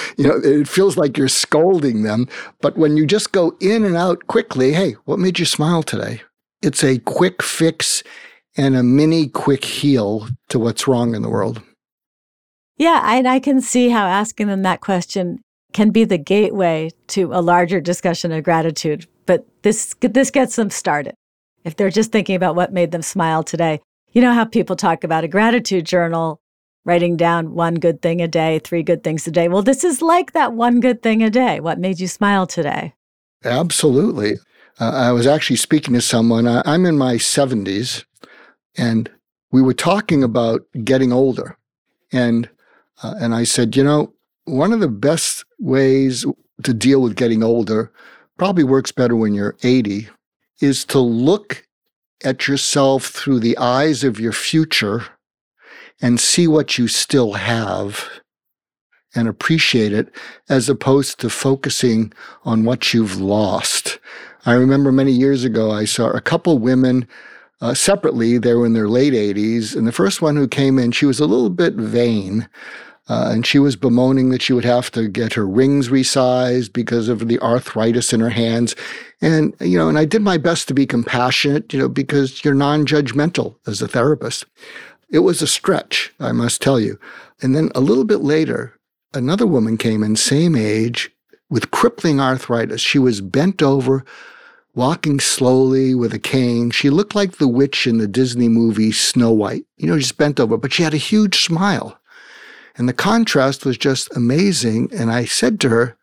you 0.18 0.28
know, 0.28 0.40
it 0.44 0.68
feels 0.68 0.96
like 0.96 1.18
you're 1.18 1.28
scolding 1.28 2.04
them. 2.04 2.28
But 2.62 2.78
when 2.78 2.98
you 2.98 3.06
just 3.06 3.32
go 3.32 3.56
in 3.60 3.84
and 3.84 3.96
out 3.96 4.28
quickly, 4.28 4.74
hey, 4.74 4.94
what 5.06 5.20
made 5.20 5.40
you 5.40 5.46
smile 5.46 5.84
today? 5.84 6.22
It's 6.62 6.84
a 6.84 7.00
quick 7.00 7.44
fix 7.44 8.04
and 8.58 8.76
a 8.76 8.84
mini 8.84 9.28
quick 9.28 9.66
heal 9.66 10.28
to 10.50 10.60
what's 10.60 10.88
wrong 10.88 11.14
in 11.14 11.22
the 11.22 11.30
world. 11.30 11.62
Yeah, 12.78 13.02
and 13.06 13.28
I 13.28 13.40
can 13.40 13.62
see 13.62 13.90
how 13.90 14.08
asking 14.08 14.48
them 14.48 14.64
that 14.64 14.82
question 14.82 15.45
can 15.76 15.90
be 15.90 16.06
the 16.06 16.18
gateway 16.18 16.90
to 17.08 17.34
a 17.34 17.42
larger 17.42 17.82
discussion 17.82 18.32
of 18.32 18.46
gratitude. 18.46 19.06
But 19.26 19.46
this 19.62 19.94
this 20.00 20.32
gets 20.32 20.56
them 20.56 20.70
started. 20.70 21.16
If 21.66 21.76
they're 21.76 21.90
just 21.90 22.14
thinking 22.14 22.38
about 22.38 22.56
what 22.56 22.72
made 22.72 22.92
them 22.92 23.02
smile 23.02 23.44
today. 23.44 23.82
You 24.14 24.22
know 24.22 24.34
how 24.34 24.46
people 24.46 24.78
talk 24.78 25.04
about 25.04 25.26
a 25.26 25.28
gratitude 25.28 25.86
journal, 25.86 26.40
writing 26.86 27.18
down 27.18 27.56
one 27.56 27.76
good 27.76 28.02
thing 28.02 28.22
a 28.22 28.28
day, 28.28 28.60
three 28.60 28.84
good 28.84 29.04
things 29.04 29.28
a 29.28 29.32
day. 29.32 29.50
Well, 29.50 29.64
this 29.64 29.84
is 29.84 30.02
like 30.02 30.32
that 30.32 30.54
one 30.54 30.80
good 30.80 31.04
thing 31.04 31.22
a 31.22 31.30
day. 31.30 31.60
What 31.60 31.78
made 31.78 32.00
you 32.00 32.08
smile 32.08 32.48
today? 32.48 32.94
Absolutely. 33.44 34.36
Uh, 34.80 34.92
I 34.92 35.12
was 35.12 35.28
actually 35.28 35.58
speaking 35.58 35.94
to 35.96 36.02
someone. 36.02 36.48
I, 36.48 36.62
I'm 36.66 36.86
in 36.86 36.98
my 36.98 37.16
70s, 37.16 38.06
and 38.78 39.12
we 39.52 39.62
were 39.62 39.74
talking 39.74 40.24
about 40.24 40.62
getting 40.86 41.12
older. 41.12 41.58
And 42.14 42.50
uh, 43.04 43.16
and 43.20 43.36
I 43.36 43.44
said, 43.44 43.76
you 43.76 43.84
know, 43.84 44.14
one 44.46 44.72
of 44.72 44.80
the 44.80 44.88
best 44.88 45.44
ways 45.60 46.26
to 46.64 46.74
deal 46.74 47.02
with 47.02 47.16
getting 47.16 47.44
older 47.44 47.92
probably 48.38 48.64
works 48.64 48.92
better 48.92 49.16
when 49.16 49.34
you're 49.34 49.56
80 49.64 50.08
is 50.62 50.86
to 50.86 51.00
look 51.00 51.66
at 52.24 52.48
yourself 52.48 53.08
through 53.08 53.40
the 53.40 53.58
eyes 53.58 54.04
of 54.04 54.20
your 54.20 54.32
future 54.32 55.06
and 56.02 56.20
see 56.20 56.48
what 56.48 56.78
you 56.78 56.88
still 56.88 57.34
have 57.34 58.10
and 59.14 59.28
appreciate 59.28 59.94
it 59.94 60.14
as 60.50 60.70
opposed 60.70 61.20
to 61.20 61.30
focusing 61.30 62.12
on 62.44 62.66
what 62.66 62.94
you've 62.94 63.20
lost. 63.20 64.00
I 64.46 64.54
remember 64.54 64.92
many 64.92 65.12
years 65.12 65.44
ago, 65.44 65.72
I 65.72 65.86
saw 65.86 66.10
a 66.10 66.22
couple 66.22 66.58
women 66.60 67.08
uh, 67.62 67.74
separately. 67.74 68.38
They 68.38 68.54
were 68.54 68.66
in 68.66 68.74
their 68.74 68.90
late 68.90 69.14
80s. 69.14 69.76
And 69.76 69.88
the 69.88 69.94
first 69.94 70.22
one 70.22 70.36
who 70.36 70.48
came 70.48 70.78
in, 70.78 70.92
she 70.92 71.06
was 71.06 71.20
a 71.20 71.26
little 71.26 71.50
bit 71.50 71.76
vain. 71.76 72.48
Uh, 73.08 73.30
and 73.32 73.46
she 73.46 73.60
was 73.60 73.76
bemoaning 73.76 74.30
that 74.30 74.42
she 74.42 74.54
would 74.54 74.66
have 74.66 74.90
to 74.92 75.08
get 75.08 75.34
her 75.34 75.46
rings 75.46 75.90
resized 75.90 76.74
because 76.74 77.08
of 77.08 77.28
the 77.28 77.40
arthritis 77.40 78.12
in 78.12 78.20
her 78.20 78.32
hands. 78.32 78.76
And, 79.22 79.56
you 79.60 79.78
know, 79.78 79.88
and 79.88 79.98
I 79.98 80.06
did 80.06 80.24
my 80.24 80.38
best 80.38 80.68
to 80.68 80.74
be 80.74 80.88
compassionate, 80.88 81.72
you 81.72 81.80
know, 81.80 81.88
because 81.88 82.44
you're 82.44 82.56
non 82.56 82.86
judgmental 82.86 83.56
as 83.68 83.82
a 83.82 83.88
therapist. 83.88 84.46
It 85.12 85.20
was 85.20 85.42
a 85.42 85.48
stretch, 85.48 86.12
I 86.20 86.32
must 86.32 86.62
tell 86.62 86.80
you. 86.80 87.00
And 87.42 87.56
then 87.56 87.70
a 87.76 87.80
little 87.80 88.06
bit 88.06 88.22
later, 88.22 88.80
another 89.14 89.46
woman 89.46 89.78
came 89.78 90.04
in, 90.04 90.16
same 90.16 90.56
age, 90.56 91.12
with 91.50 91.72
crippling 91.72 92.20
arthritis. 92.20 92.82
She 92.82 92.98
was 92.98 93.22
bent 93.22 93.62
over, 93.62 94.04
walking 94.74 95.20
slowly 95.20 95.94
with 95.94 96.14
a 96.14 96.20
cane. 96.20 96.72
She 96.72 96.90
looked 96.90 97.14
like 97.14 97.38
the 97.38 97.48
witch 97.48 97.86
in 97.86 98.00
the 98.00 98.08
Disney 98.08 98.50
movie 98.50 98.92
Snow 98.92 99.32
White, 99.32 99.66
you 99.78 99.88
know, 99.88 99.98
just 99.98 100.18
bent 100.18 100.40
over, 100.40 100.58
but 100.58 100.74
she 100.74 100.82
had 100.82 100.96
a 100.96 100.98
huge 100.98 101.44
smile. 101.44 102.00
And 102.78 102.90
the 102.90 102.94
contrast 102.94 103.66
was 103.66 103.78
just 103.78 104.16
amazing. 104.16 104.90
And 104.94 105.12
I 105.12 105.26
said 105.26 105.60
to 105.62 105.70
her, 105.70 105.98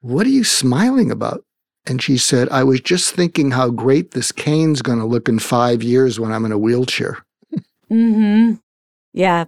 What 0.00 0.26
are 0.26 0.30
you 0.30 0.44
smiling 0.44 1.10
about? 1.10 1.44
And 1.86 2.00
she 2.00 2.16
said, 2.16 2.48
I 2.50 2.64
was 2.64 2.80
just 2.80 3.14
thinking 3.14 3.50
how 3.50 3.70
great 3.70 4.12
this 4.12 4.30
cane's 4.30 4.82
going 4.82 4.98
to 4.98 5.04
look 5.04 5.28
in 5.28 5.38
five 5.38 5.82
years 5.82 6.20
when 6.20 6.32
I'm 6.32 6.44
in 6.44 6.52
a 6.52 6.58
wheelchair. 6.58 7.24
Mm-hmm. 7.90 8.54
Yeah, 9.12 9.46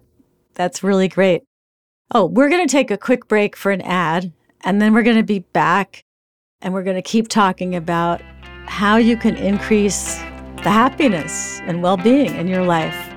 that's 0.55 0.83
really 0.83 1.09
great. 1.09 1.43
Oh, 2.13 2.27
we're 2.27 2.51
going 2.51 2.67
to 2.67 2.71
take 2.71 2.91
a 2.91 2.99
quick 2.99 3.29
break 3.29 3.57
for 3.57 3.71
an 3.73 3.81
ad, 3.81 4.33
and 4.63 4.83
then 4.83 4.93
we're 4.93 5.03
going 5.03 5.17
to 5.17 5.23
be 5.23 5.39
back 5.39 6.05
and 6.65 6.73
we're 6.73 6.83
going 6.83 6.97
to 6.97 7.03
keep 7.03 7.29
talking 7.29 7.77
about 7.77 8.23
how 8.67 8.97
you 8.97 9.17
can 9.17 9.37
increase 9.37 10.17
the 10.63 10.71
happiness 10.71 11.61
and 11.65 11.83
well 11.83 11.99
being 11.99 12.35
in 12.35 12.49
your 12.49 12.65
life. 12.65 13.14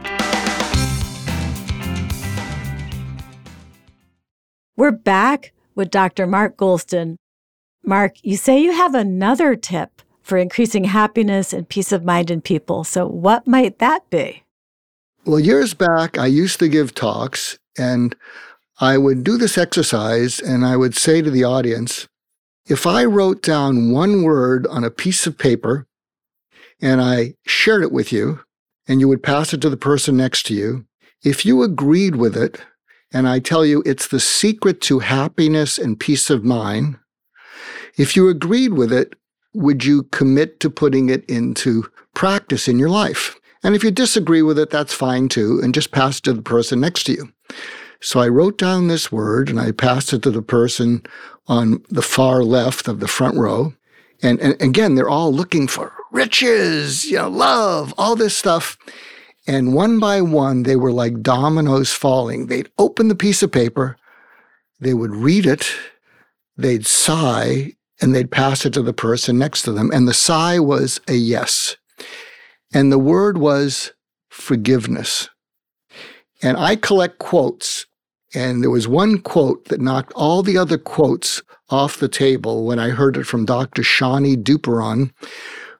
We're 4.77 4.91
back 4.91 5.53
with 5.73 5.89
Dr. 5.89 6.27
Mark 6.27 6.55
Goulston. 6.55 7.15
Mark, 7.83 8.17
you 8.21 8.37
say 8.37 8.61
you 8.61 8.73
have 8.73 8.93
another 8.93 9.55
tip 9.55 10.03
for 10.21 10.37
increasing 10.37 10.83
happiness 10.83 11.51
and 11.51 11.67
peace 11.67 11.91
of 11.91 12.05
mind 12.05 12.29
in 12.29 12.41
people. 12.41 12.83
So, 12.83 13.07
what 13.07 13.47
might 13.47 13.79
that 13.79 14.07
be? 14.11 14.43
Well, 15.25 15.39
years 15.39 15.73
back, 15.73 16.19
I 16.19 16.27
used 16.27 16.59
to 16.59 16.69
give 16.69 16.93
talks 16.93 17.57
and 17.75 18.15
I 18.79 18.99
would 18.99 19.23
do 19.23 19.35
this 19.35 19.57
exercise 19.57 20.39
and 20.39 20.63
I 20.63 20.77
would 20.77 20.95
say 20.95 21.23
to 21.23 21.31
the 21.31 21.43
audience, 21.43 22.07
if 22.67 22.85
I 22.85 23.03
wrote 23.03 23.41
down 23.41 23.91
one 23.91 24.21
word 24.21 24.67
on 24.67 24.83
a 24.83 24.91
piece 24.91 25.25
of 25.25 25.39
paper 25.39 25.87
and 26.79 27.01
I 27.01 27.33
shared 27.47 27.81
it 27.81 27.91
with 27.91 28.13
you 28.13 28.41
and 28.87 28.99
you 28.99 29.07
would 29.07 29.23
pass 29.23 29.55
it 29.55 29.61
to 29.61 29.71
the 29.71 29.75
person 29.75 30.17
next 30.17 30.45
to 30.45 30.53
you, 30.53 30.85
if 31.23 31.47
you 31.47 31.63
agreed 31.63 32.15
with 32.15 32.37
it, 32.37 32.61
and 33.13 33.27
I 33.27 33.39
tell 33.39 33.65
you 33.65 33.81
it's 33.85 34.07
the 34.07 34.19
secret 34.19 34.81
to 34.81 34.99
happiness 34.99 35.77
and 35.77 35.99
peace 35.99 36.29
of 36.29 36.43
mind. 36.43 36.97
If 37.97 38.15
you 38.15 38.29
agreed 38.29 38.73
with 38.73 38.91
it, 38.91 39.15
would 39.53 39.83
you 39.85 40.03
commit 40.03 40.59
to 40.59 40.69
putting 40.69 41.09
it 41.09 41.25
into 41.25 41.89
practice 42.13 42.67
in 42.67 42.77
your 42.77 42.89
life? 42.89 43.35
And 43.63 43.75
if 43.75 43.83
you 43.83 43.91
disagree 43.91 44.41
with 44.41 44.59
it, 44.59 44.69
that's 44.69 44.93
fine 44.93 45.29
too, 45.29 45.59
and 45.63 45.73
just 45.73 45.91
pass 45.91 46.19
it 46.19 46.23
to 46.23 46.33
the 46.33 46.41
person 46.41 46.79
next 46.79 47.05
to 47.05 47.13
you. 47.13 47.33
So 48.01 48.19
I 48.19 48.27
wrote 48.27 48.57
down 48.57 48.87
this 48.87 49.11
word 49.11 49.49
and 49.49 49.59
I 49.59 49.71
passed 49.71 50.13
it 50.13 50.21
to 50.23 50.31
the 50.31 50.43
person 50.43 51.01
on 51.47 51.83
the 51.89 52.03
far 52.03 52.43
left 52.43 52.87
of 52.87 52.99
the 52.99 53.07
front 53.07 53.37
row. 53.37 53.73
And, 54.21 54.39
and 54.39 54.61
again, 54.61 54.95
they're 54.95 55.09
all 55.09 55.33
looking 55.33 55.67
for 55.67 55.93
riches, 56.11 57.05
you 57.05 57.17
know, 57.17 57.29
love, 57.29 57.93
all 57.97 58.15
this 58.15 58.35
stuff. 58.35 58.77
And 59.47 59.73
one 59.73 59.99
by 59.99 60.21
one, 60.21 60.63
they 60.63 60.75
were 60.75 60.91
like 60.91 61.21
dominoes 61.21 61.93
falling. 61.93 62.47
They'd 62.47 62.69
open 62.77 63.07
the 63.07 63.15
piece 63.15 63.41
of 63.41 63.51
paper, 63.51 63.97
they 64.79 64.93
would 64.93 65.15
read 65.15 65.45
it, 65.45 65.71
they'd 66.57 66.85
sigh, 66.85 67.73
and 68.01 68.13
they'd 68.13 68.29
pass 68.29 68.65
it 68.65 68.73
to 68.73 68.81
the 68.81 68.93
person 68.93 69.37
next 69.39 69.63
to 69.63 69.71
them. 69.71 69.89
And 69.91 70.07
the 70.07 70.13
sigh 70.13 70.59
was 70.59 70.99
a 71.07 71.13
yes. 71.13 71.77
And 72.73 72.91
the 72.91 72.99
word 72.99 73.37
was 73.37 73.93
forgiveness. 74.29 75.29
And 76.43 76.57
I 76.57 76.75
collect 76.75 77.19
quotes. 77.19 77.85
And 78.35 78.61
there 78.61 78.69
was 78.69 78.87
one 78.87 79.19
quote 79.19 79.65
that 79.65 79.81
knocked 79.81 80.13
all 80.13 80.43
the 80.43 80.57
other 80.57 80.77
quotes 80.77 81.41
off 81.69 81.97
the 81.97 82.09
table 82.09 82.65
when 82.65 82.77
I 82.77 82.89
heard 82.89 83.17
it 83.17 83.25
from 83.25 83.45
Dr. 83.45 83.81
Shani 83.81 84.35
Duparon, 84.35 85.11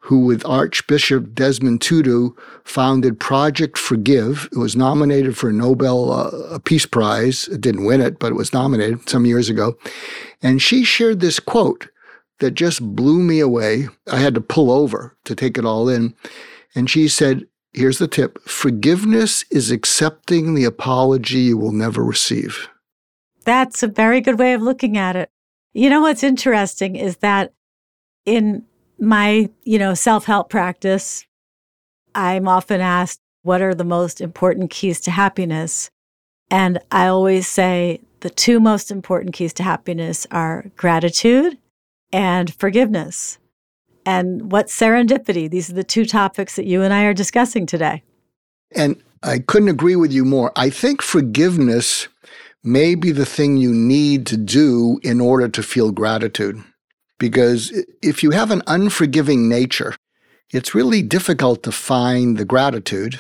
who 0.08 0.20
with 0.20 0.46
Archbishop 0.46 1.34
Desmond 1.34 1.82
Tutu 1.82 2.30
founded 2.64 3.20
Project 3.20 3.78
Forgive. 3.78 4.48
It 4.54 4.58
was 4.58 4.74
nominated 4.74 5.38
for 5.38 5.50
a 5.50 5.54
Nobel 5.54 6.14
uh, 6.14 6.60
Peace 6.60 6.86
Prize. 6.86 7.50
It 7.50 7.60
didn't 7.60 7.84
win 7.84 8.00
it, 8.00 8.18
but 8.18 8.32
it 8.32 8.36
was 8.36 8.54
nominated 8.54 9.10
some 9.10 9.26
years 9.26 9.50
ago. 9.50 9.78
And 10.42 10.62
she 10.62 10.86
shared 10.86 11.20
this 11.20 11.42
quote 11.42 11.90
that 12.40 12.52
just 12.52 12.82
blew 12.96 13.22
me 13.22 13.42
away. 13.42 13.90
I 14.10 14.20
had 14.20 14.34
to 14.36 14.42
pull 14.42 14.72
over 14.72 15.18
to 15.26 15.36
take 15.36 15.58
it 15.58 15.66
all 15.66 15.90
in. 15.90 16.16
And 16.74 16.90
she 16.90 17.10
said, 17.10 17.46
Here's 17.74 17.98
the 17.98 18.08
tip 18.08 18.40
forgiveness 18.48 19.44
is 19.52 19.72
accepting 19.72 20.54
the 20.56 20.64
apology 20.64 21.40
you 21.40 21.58
will 21.58 21.74
never 21.74 22.02
receive. 22.02 22.70
That's 23.44 23.84
a 23.84 23.88
very 23.88 24.22
good 24.22 24.40
way 24.40 24.54
of 24.54 24.62
looking 24.62 24.98
at 24.98 25.18
it. 25.18 25.30
You 25.74 25.90
know 25.90 26.00
what's 26.00 26.24
interesting 26.24 26.96
is 26.96 27.18
that 27.18 27.52
in 28.26 28.64
my, 29.00 29.50
you 29.64 29.80
know, 29.80 29.94
self-help 29.94 30.50
practice, 30.50 31.26
I'm 32.16 32.48
often 32.48 32.82
asked 32.82 33.22
what 33.44 33.62
are 33.62 33.76
the 33.76 33.84
most 33.84 34.20
important 34.20 34.72
keys 34.72 35.00
to 35.02 35.12
happiness? 35.12 35.90
And 36.50 36.80
I 36.92 37.08
always 37.08 37.48
say 37.48 38.02
the 38.22 38.30
two 38.30 38.60
most 38.60 38.92
important 38.92 39.34
keys 39.34 39.54
to 39.54 39.64
happiness 39.64 40.26
are 40.32 40.66
gratitude 40.76 41.58
and 42.12 42.54
forgiveness. 42.54 43.38
And 44.06 44.52
what 44.52 44.68
serendipity? 44.68 45.50
These 45.50 45.70
are 45.70 45.74
the 45.74 45.84
two 45.84 46.06
topics 46.06 46.56
that 46.56 46.66
you 46.66 46.82
and 46.82 46.94
I 46.94 47.04
are 47.04 47.14
discussing 47.14 47.66
today. 47.66 48.04
And 48.76 49.02
I 49.24 49.40
couldn't 49.40 49.70
agree 49.70 49.96
with 49.96 50.12
you 50.12 50.26
more. 50.26 50.52
I 50.56 50.70
think 50.70 51.02
forgiveness 51.02 52.08
may 52.64 52.96
be 52.96 53.12
the 53.12 53.26
thing 53.26 53.58
you 53.58 53.74
need 53.74 54.26
to 54.28 54.38
do 54.38 55.00
in 55.04 55.22
order 55.22 55.48
to 55.50 55.64
feel 55.64 55.92
gratitude. 55.92 56.64
Because 57.20 57.72
if 58.02 58.22
you 58.24 58.32
have 58.32 58.52
an 58.52 58.62
unforgiving 58.68 59.50
nature, 59.50 59.96
it's 60.52 60.76
really 60.76 61.02
difficult 61.02 61.64
to 61.64 61.72
find 61.72 62.38
the 62.38 62.46
gratitude. 62.46 63.20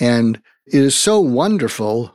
And 0.00 0.40
it 0.66 0.80
is 0.80 0.96
so 0.96 1.20
wonderful 1.20 2.14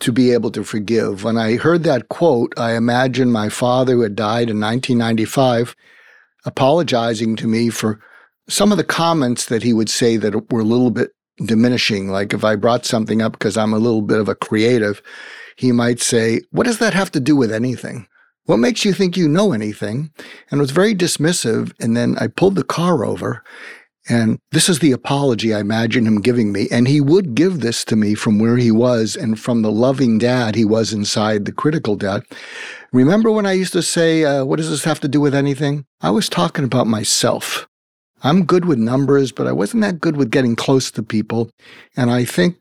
to 0.00 0.12
be 0.12 0.32
able 0.32 0.50
to 0.52 0.64
forgive. 0.64 1.24
When 1.24 1.36
I 1.36 1.56
heard 1.56 1.84
that 1.84 2.08
quote, 2.08 2.52
I 2.58 2.74
imagined 2.74 3.32
my 3.32 3.48
father 3.48 3.94
who 3.94 4.00
had 4.02 4.16
died 4.16 4.50
in 4.50 4.60
1995 4.60 5.74
apologizing 6.44 7.36
to 7.36 7.46
me 7.46 7.70
for 7.70 8.00
some 8.48 8.70
of 8.70 8.78
the 8.78 8.84
comments 8.84 9.46
that 9.46 9.62
he 9.62 9.72
would 9.72 9.88
say 9.88 10.16
that 10.18 10.52
were 10.52 10.60
a 10.60 10.64
little 10.64 10.90
bit 10.90 11.12
diminishing. 11.38 12.08
Like 12.08 12.32
if 12.32 12.44
I 12.44 12.56
brought 12.56 12.84
something 12.84 13.22
up 13.22 13.32
because 13.32 13.56
I'm 13.56 13.72
a 13.72 13.78
little 13.78 14.02
bit 14.02 14.20
of 14.20 14.28
a 14.28 14.34
creative, 14.34 15.02
he 15.56 15.72
might 15.72 16.00
say, 16.00 16.42
What 16.50 16.66
does 16.66 16.78
that 16.78 16.94
have 16.94 17.10
to 17.12 17.20
do 17.20 17.36
with 17.36 17.52
anything? 17.52 18.06
What 18.44 18.58
makes 18.58 18.84
you 18.84 18.92
think 18.92 19.16
you 19.16 19.28
know 19.28 19.52
anything? 19.52 20.10
And 20.50 20.60
was 20.60 20.70
very 20.70 20.94
dismissive. 20.94 21.72
And 21.80 21.96
then 21.96 22.16
I 22.18 22.26
pulled 22.26 22.56
the 22.56 22.64
car 22.64 23.04
over 23.04 23.42
and 24.08 24.38
this 24.52 24.68
is 24.68 24.80
the 24.80 24.92
apology 24.92 25.54
I 25.54 25.60
imagine 25.60 26.06
him 26.06 26.20
giving 26.20 26.52
me. 26.52 26.68
And 26.70 26.86
he 26.86 27.00
would 27.00 27.34
give 27.34 27.60
this 27.60 27.84
to 27.86 27.96
me 27.96 28.14
from 28.14 28.38
where 28.38 28.58
he 28.58 28.70
was 28.70 29.16
and 29.16 29.40
from 29.40 29.62
the 29.62 29.72
loving 29.72 30.18
dad 30.18 30.54
he 30.54 30.64
was 30.64 30.92
inside 30.92 31.44
the 31.44 31.52
critical 31.52 31.96
dad. 31.96 32.22
Remember 32.92 33.30
when 33.30 33.46
I 33.46 33.52
used 33.52 33.72
to 33.72 33.82
say, 33.82 34.24
uh, 34.24 34.44
What 34.44 34.56
does 34.56 34.68
this 34.68 34.84
have 34.84 35.00
to 35.00 35.08
do 35.08 35.20
with 35.20 35.34
anything? 35.34 35.86
I 36.02 36.10
was 36.10 36.28
talking 36.28 36.64
about 36.64 36.86
myself. 36.86 37.66
I'm 38.22 38.44
good 38.44 38.66
with 38.66 38.78
numbers, 38.78 39.32
but 39.32 39.46
I 39.46 39.52
wasn't 39.52 39.82
that 39.82 40.00
good 40.00 40.16
with 40.16 40.30
getting 40.30 40.56
close 40.56 40.90
to 40.92 41.02
people. 41.02 41.50
And 41.96 42.10
I 42.10 42.24
think 42.24 42.56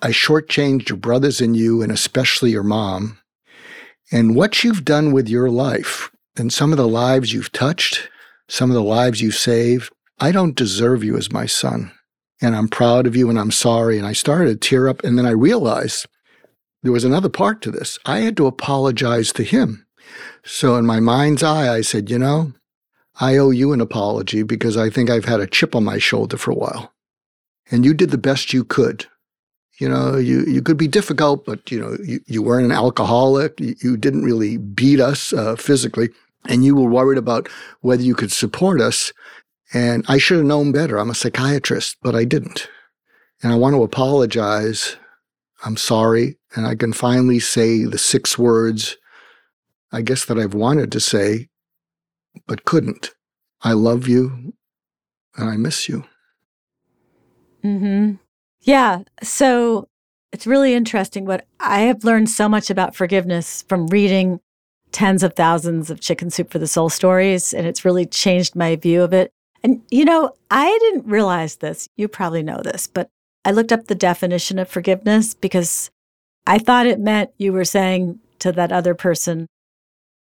I 0.00 0.10
shortchanged 0.10 0.88
your 0.88 0.98
brothers 0.98 1.40
and 1.40 1.56
you, 1.56 1.82
and 1.82 1.90
especially 1.90 2.50
your 2.50 2.62
mom. 2.62 3.18
And 4.10 4.34
what 4.34 4.64
you've 4.64 4.84
done 4.84 5.12
with 5.12 5.28
your 5.28 5.50
life 5.50 6.10
and 6.36 6.52
some 6.52 6.72
of 6.72 6.78
the 6.78 6.88
lives 6.88 7.32
you've 7.32 7.52
touched, 7.52 8.08
some 8.48 8.70
of 8.70 8.74
the 8.74 8.82
lives 8.82 9.20
you've 9.20 9.34
saved, 9.34 9.92
I 10.18 10.32
don't 10.32 10.56
deserve 10.56 11.04
you 11.04 11.16
as 11.16 11.32
my 11.32 11.46
son. 11.46 11.92
And 12.40 12.56
I'm 12.56 12.68
proud 12.68 13.06
of 13.06 13.16
you 13.16 13.28
and 13.28 13.38
I'm 13.38 13.50
sorry. 13.50 13.98
And 13.98 14.06
I 14.06 14.12
started 14.12 14.48
to 14.48 14.68
tear 14.68 14.88
up. 14.88 15.04
And 15.04 15.18
then 15.18 15.26
I 15.26 15.30
realized 15.30 16.06
there 16.82 16.92
was 16.92 17.04
another 17.04 17.28
part 17.28 17.60
to 17.62 17.70
this. 17.70 17.98
I 18.06 18.20
had 18.20 18.36
to 18.36 18.46
apologize 18.46 19.32
to 19.32 19.42
him. 19.42 19.86
So 20.44 20.76
in 20.76 20.86
my 20.86 21.00
mind's 21.00 21.42
eye, 21.42 21.72
I 21.72 21.82
said, 21.82 22.08
you 22.10 22.18
know, 22.18 22.52
I 23.20 23.36
owe 23.36 23.50
you 23.50 23.72
an 23.72 23.80
apology 23.80 24.42
because 24.42 24.76
I 24.76 24.88
think 24.88 25.10
I've 25.10 25.24
had 25.24 25.40
a 25.40 25.46
chip 25.46 25.74
on 25.74 25.84
my 25.84 25.98
shoulder 25.98 26.36
for 26.36 26.52
a 26.52 26.56
while. 26.56 26.94
And 27.70 27.84
you 27.84 27.92
did 27.92 28.10
the 28.10 28.18
best 28.18 28.52
you 28.52 28.64
could. 28.64 29.06
You 29.78 29.88
know, 29.88 30.16
you, 30.16 30.44
you 30.44 30.60
could 30.60 30.76
be 30.76 30.88
difficult, 30.88 31.46
but 31.46 31.70
you 31.70 31.80
know, 31.80 31.96
you, 32.04 32.20
you 32.26 32.42
weren't 32.42 32.66
an 32.66 32.72
alcoholic. 32.72 33.60
You, 33.60 33.76
you 33.80 33.96
didn't 33.96 34.24
really 34.24 34.56
beat 34.56 35.00
us 35.00 35.32
uh, 35.32 35.54
physically. 35.56 36.08
And 36.48 36.64
you 36.64 36.74
were 36.74 36.88
worried 36.88 37.18
about 37.18 37.48
whether 37.80 38.02
you 38.02 38.14
could 38.14 38.32
support 38.32 38.80
us. 38.80 39.12
And 39.72 40.04
I 40.08 40.18
should 40.18 40.38
have 40.38 40.46
known 40.46 40.72
better. 40.72 40.98
I'm 40.98 41.10
a 41.10 41.14
psychiatrist, 41.14 41.96
but 42.02 42.14
I 42.14 42.24
didn't. 42.24 42.68
And 43.42 43.52
I 43.52 43.56
want 43.56 43.74
to 43.74 43.82
apologize. 43.82 44.96
I'm 45.64 45.76
sorry. 45.76 46.38
And 46.54 46.66
I 46.66 46.74
can 46.74 46.92
finally 46.92 47.38
say 47.38 47.84
the 47.84 47.98
six 47.98 48.38
words, 48.38 48.96
I 49.92 50.02
guess, 50.02 50.24
that 50.24 50.38
I've 50.38 50.54
wanted 50.54 50.90
to 50.92 51.00
say, 51.00 51.48
but 52.46 52.64
couldn't. 52.64 53.10
I 53.62 53.72
love 53.72 54.08
you 54.08 54.54
and 55.36 55.50
I 55.50 55.56
miss 55.56 55.88
you. 55.88 56.04
Mm 57.62 57.78
hmm. 57.78 58.27
Yeah. 58.62 59.02
So 59.22 59.88
it's 60.32 60.46
really 60.46 60.74
interesting. 60.74 61.24
What 61.24 61.46
I 61.60 61.80
have 61.80 62.04
learned 62.04 62.30
so 62.30 62.48
much 62.48 62.70
about 62.70 62.94
forgiveness 62.94 63.62
from 63.62 63.86
reading 63.86 64.40
tens 64.92 65.22
of 65.22 65.34
thousands 65.34 65.90
of 65.90 66.00
Chicken 66.00 66.30
Soup 66.30 66.50
for 66.50 66.58
the 66.58 66.66
Soul 66.66 66.88
stories, 66.88 67.52
and 67.52 67.66
it's 67.66 67.84
really 67.84 68.06
changed 68.06 68.56
my 68.56 68.76
view 68.76 69.02
of 69.02 69.12
it. 69.12 69.30
And, 69.62 69.82
you 69.90 70.04
know, 70.04 70.34
I 70.50 70.78
didn't 70.80 71.10
realize 71.10 71.56
this. 71.56 71.88
You 71.96 72.08
probably 72.08 72.42
know 72.42 72.60
this, 72.62 72.86
but 72.86 73.08
I 73.44 73.50
looked 73.50 73.72
up 73.72 73.86
the 73.86 73.94
definition 73.94 74.58
of 74.58 74.68
forgiveness 74.68 75.34
because 75.34 75.90
I 76.46 76.58
thought 76.58 76.86
it 76.86 77.00
meant 77.00 77.30
you 77.38 77.52
were 77.52 77.64
saying 77.64 78.20
to 78.38 78.52
that 78.52 78.72
other 78.72 78.94
person, 78.94 79.46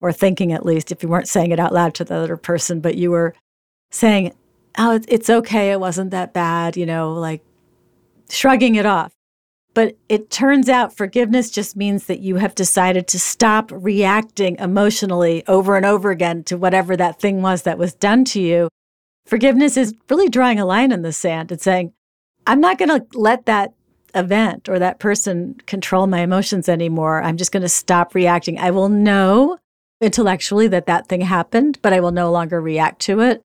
or 0.01 0.11
thinking 0.11 0.51
at 0.51 0.65
least, 0.65 0.91
if 0.91 1.03
you 1.03 1.09
weren't 1.09 1.27
saying 1.27 1.51
it 1.51 1.59
out 1.59 1.73
loud 1.73 1.93
to 1.95 2.03
the 2.03 2.15
other 2.15 2.37
person, 2.37 2.81
but 2.81 2.95
you 2.95 3.11
were 3.11 3.33
saying, 3.91 4.33
oh, 4.77 4.99
it's 5.07 5.29
okay. 5.29 5.71
It 5.71 5.79
wasn't 5.79 6.11
that 6.11 6.33
bad, 6.33 6.77
you 6.77 6.85
know, 6.85 7.13
like 7.13 7.41
shrugging 8.29 8.75
it 8.75 8.85
off. 8.85 9.13
But 9.73 9.95
it 10.09 10.31
turns 10.31 10.69
out 10.69 10.97
forgiveness 10.97 11.51
just 11.51 11.75
means 11.75 12.05
that 12.07 12.19
you 12.19 12.37
have 12.37 12.55
decided 12.55 13.07
to 13.09 13.19
stop 13.19 13.71
reacting 13.71 14.55
emotionally 14.57 15.45
over 15.47 15.75
and 15.75 15.85
over 15.85 16.09
again 16.09 16.43
to 16.45 16.57
whatever 16.57 16.97
that 16.97 17.19
thing 17.19 17.43
was 17.43 17.61
that 17.61 17.77
was 17.77 17.93
done 17.93 18.25
to 18.25 18.41
you. 18.41 18.69
Forgiveness 19.27 19.77
is 19.77 19.93
really 20.09 20.29
drawing 20.29 20.59
a 20.59 20.65
line 20.65 20.91
in 20.91 21.03
the 21.03 21.13
sand 21.13 21.51
and 21.51 21.61
saying, 21.61 21.93
I'm 22.47 22.59
not 22.59 22.79
going 22.79 22.89
to 22.89 23.05
let 23.13 23.45
that 23.45 23.73
event 24.15 24.67
or 24.67 24.79
that 24.79 24.99
person 24.99 25.55
control 25.65 26.07
my 26.07 26.21
emotions 26.21 26.67
anymore. 26.67 27.21
I'm 27.21 27.37
just 27.37 27.51
going 27.51 27.61
to 27.61 27.69
stop 27.69 28.15
reacting. 28.15 28.57
I 28.57 28.71
will 28.71 28.89
know 28.89 29.59
intellectually 30.01 30.67
that 30.69 30.85
that 30.85 31.07
thing 31.07 31.21
happened, 31.21 31.77
but 31.81 31.93
I 31.93 31.99
will 31.99 32.11
no 32.11 32.31
longer 32.31 32.59
react 32.59 33.01
to 33.01 33.19
it. 33.19 33.41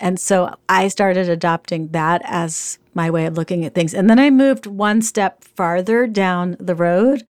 And 0.00 0.18
so 0.20 0.54
I 0.68 0.88
started 0.88 1.28
adopting 1.28 1.88
that 1.88 2.22
as 2.24 2.78
my 2.94 3.10
way 3.10 3.26
of 3.26 3.36
looking 3.36 3.64
at 3.64 3.74
things. 3.74 3.94
And 3.94 4.08
then 4.08 4.18
I 4.18 4.30
moved 4.30 4.66
one 4.66 5.02
step 5.02 5.44
farther 5.44 6.06
down 6.06 6.56
the 6.60 6.74
road 6.74 7.24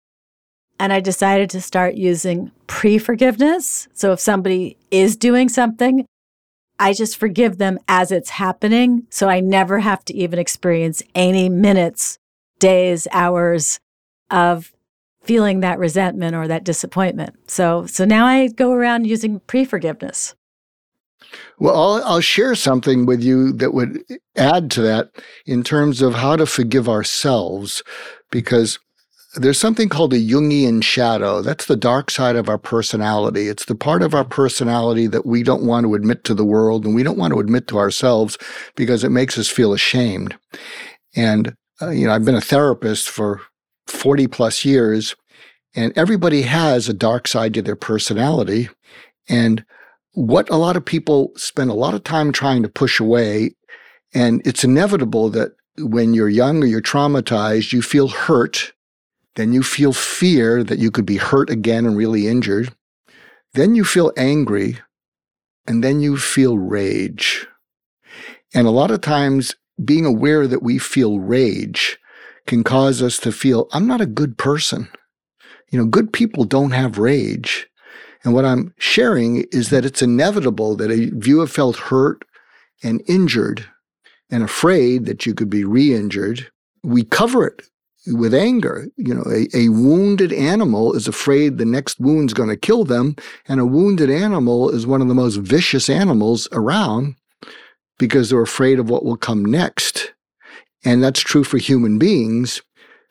and 0.78 0.92
I 0.92 1.00
decided 1.00 1.50
to 1.50 1.60
start 1.60 1.94
using 1.94 2.52
pre 2.66 2.98
forgiveness. 2.98 3.88
So 3.94 4.12
if 4.12 4.20
somebody 4.20 4.76
is 4.90 5.16
doing 5.16 5.48
something, 5.48 6.06
I 6.78 6.92
just 6.92 7.16
forgive 7.16 7.58
them 7.58 7.78
as 7.88 8.12
it's 8.12 8.30
happening. 8.30 9.06
So 9.10 9.28
I 9.28 9.40
never 9.40 9.80
have 9.80 10.04
to 10.06 10.14
even 10.14 10.38
experience 10.38 11.02
any 11.14 11.48
minutes, 11.48 12.18
days, 12.60 13.08
hours 13.12 13.80
of 14.30 14.72
feeling 15.22 15.60
that 15.60 15.78
resentment 15.78 16.36
or 16.36 16.46
that 16.48 16.64
disappointment. 16.64 17.50
So 17.50 17.86
so 17.86 18.04
now 18.04 18.26
I 18.26 18.48
go 18.48 18.72
around 18.72 19.06
using 19.06 19.40
pre-forgiveness. 19.40 20.34
Well, 21.58 21.76
I'll, 21.76 22.04
I'll, 22.04 22.20
share 22.20 22.54
something 22.54 23.04
with 23.04 23.22
you 23.22 23.52
that 23.54 23.74
would 23.74 24.02
add 24.36 24.70
to 24.72 24.82
that 24.82 25.10
in 25.46 25.62
terms 25.64 26.00
of 26.00 26.14
how 26.14 26.36
to 26.36 26.46
forgive 26.46 26.88
ourselves, 26.88 27.82
because 28.30 28.78
there's 29.34 29.58
something 29.58 29.88
called 29.88 30.14
a 30.14 30.18
Jungian 30.18 30.82
shadow. 30.82 31.42
That's 31.42 31.66
the 31.66 31.76
dark 31.76 32.10
side 32.10 32.36
of 32.36 32.48
our 32.48 32.58
personality. 32.58 33.48
It's 33.48 33.66
the 33.66 33.74
part 33.74 34.02
of 34.02 34.14
our 34.14 34.24
personality 34.24 35.06
that 35.08 35.26
we 35.26 35.42
don't 35.42 35.64
want 35.64 35.84
to 35.84 35.94
admit 35.94 36.24
to 36.24 36.34
the 36.34 36.44
world 36.44 36.84
and 36.84 36.94
we 36.94 37.02
don't 37.02 37.18
want 37.18 37.32
to 37.34 37.40
admit 37.40 37.68
to 37.68 37.78
ourselves 37.78 38.38
because 38.74 39.04
it 39.04 39.10
makes 39.10 39.38
us 39.38 39.48
feel 39.48 39.72
ashamed. 39.72 40.36
And, 41.14 41.54
uh, 41.80 41.90
you 41.90 42.06
know, 42.06 42.14
I've 42.14 42.24
been 42.24 42.34
a 42.34 42.40
therapist 42.40 43.08
for 43.08 43.40
40 43.86 44.26
plus 44.28 44.64
years, 44.64 45.14
and 45.74 45.92
everybody 45.96 46.42
has 46.42 46.88
a 46.88 46.94
dark 46.94 47.28
side 47.28 47.54
to 47.54 47.62
their 47.62 47.76
personality. 47.76 48.68
And 49.28 49.64
what 50.18 50.50
a 50.50 50.56
lot 50.56 50.76
of 50.76 50.84
people 50.84 51.30
spend 51.36 51.70
a 51.70 51.74
lot 51.74 51.94
of 51.94 52.02
time 52.02 52.32
trying 52.32 52.64
to 52.64 52.68
push 52.68 52.98
away, 52.98 53.52
and 54.12 54.44
it's 54.44 54.64
inevitable 54.64 55.30
that 55.30 55.52
when 55.78 56.12
you're 56.12 56.28
young 56.28 56.60
or 56.60 56.66
you're 56.66 56.82
traumatized, 56.82 57.72
you 57.72 57.82
feel 57.82 58.08
hurt. 58.08 58.72
Then 59.36 59.52
you 59.52 59.62
feel 59.62 59.92
fear 59.92 60.64
that 60.64 60.80
you 60.80 60.90
could 60.90 61.06
be 61.06 61.18
hurt 61.18 61.50
again 61.50 61.86
and 61.86 61.96
really 61.96 62.26
injured. 62.26 62.74
Then 63.54 63.76
you 63.76 63.84
feel 63.84 64.12
angry. 64.16 64.78
And 65.68 65.84
then 65.84 66.00
you 66.00 66.16
feel 66.16 66.58
rage. 66.58 67.46
And 68.54 68.66
a 68.66 68.70
lot 68.70 68.90
of 68.90 69.00
times, 69.00 69.54
being 69.84 70.04
aware 70.04 70.48
that 70.48 70.64
we 70.64 70.78
feel 70.78 71.20
rage 71.20 71.96
can 72.48 72.64
cause 72.64 73.02
us 73.02 73.18
to 73.18 73.30
feel, 73.30 73.68
I'm 73.72 73.86
not 73.86 74.00
a 74.00 74.06
good 74.06 74.36
person. 74.36 74.88
You 75.70 75.78
know, 75.78 75.86
good 75.86 76.12
people 76.12 76.42
don't 76.42 76.72
have 76.72 76.98
rage. 76.98 77.67
And 78.24 78.34
what 78.34 78.44
I'm 78.44 78.74
sharing 78.78 79.44
is 79.52 79.70
that 79.70 79.84
it's 79.84 80.02
inevitable 80.02 80.76
that 80.76 80.90
if 80.90 81.26
you 81.26 81.40
have 81.40 81.50
felt 81.50 81.76
hurt 81.76 82.24
and 82.82 83.02
injured 83.06 83.64
and 84.30 84.42
afraid 84.42 85.06
that 85.06 85.24
you 85.24 85.34
could 85.34 85.50
be 85.50 85.64
re 85.64 85.94
injured, 85.94 86.50
we 86.82 87.04
cover 87.04 87.46
it 87.46 87.62
with 88.06 88.34
anger. 88.34 88.88
You 88.96 89.14
know, 89.14 89.24
a, 89.30 89.48
a 89.56 89.68
wounded 89.68 90.32
animal 90.32 90.94
is 90.94 91.08
afraid 91.08 91.58
the 91.58 91.64
next 91.64 92.00
wound's 92.00 92.34
going 92.34 92.48
to 92.48 92.56
kill 92.56 92.84
them. 92.84 93.16
And 93.46 93.60
a 93.60 93.66
wounded 93.66 94.10
animal 94.10 94.70
is 94.70 94.86
one 94.86 95.02
of 95.02 95.08
the 95.08 95.14
most 95.14 95.36
vicious 95.36 95.88
animals 95.88 96.48
around 96.52 97.16
because 97.98 98.30
they're 98.30 98.42
afraid 98.42 98.78
of 98.78 98.90
what 98.90 99.04
will 99.04 99.16
come 99.16 99.44
next. 99.44 100.12
And 100.84 101.02
that's 101.02 101.20
true 101.20 101.44
for 101.44 101.58
human 101.58 101.98
beings. 101.98 102.62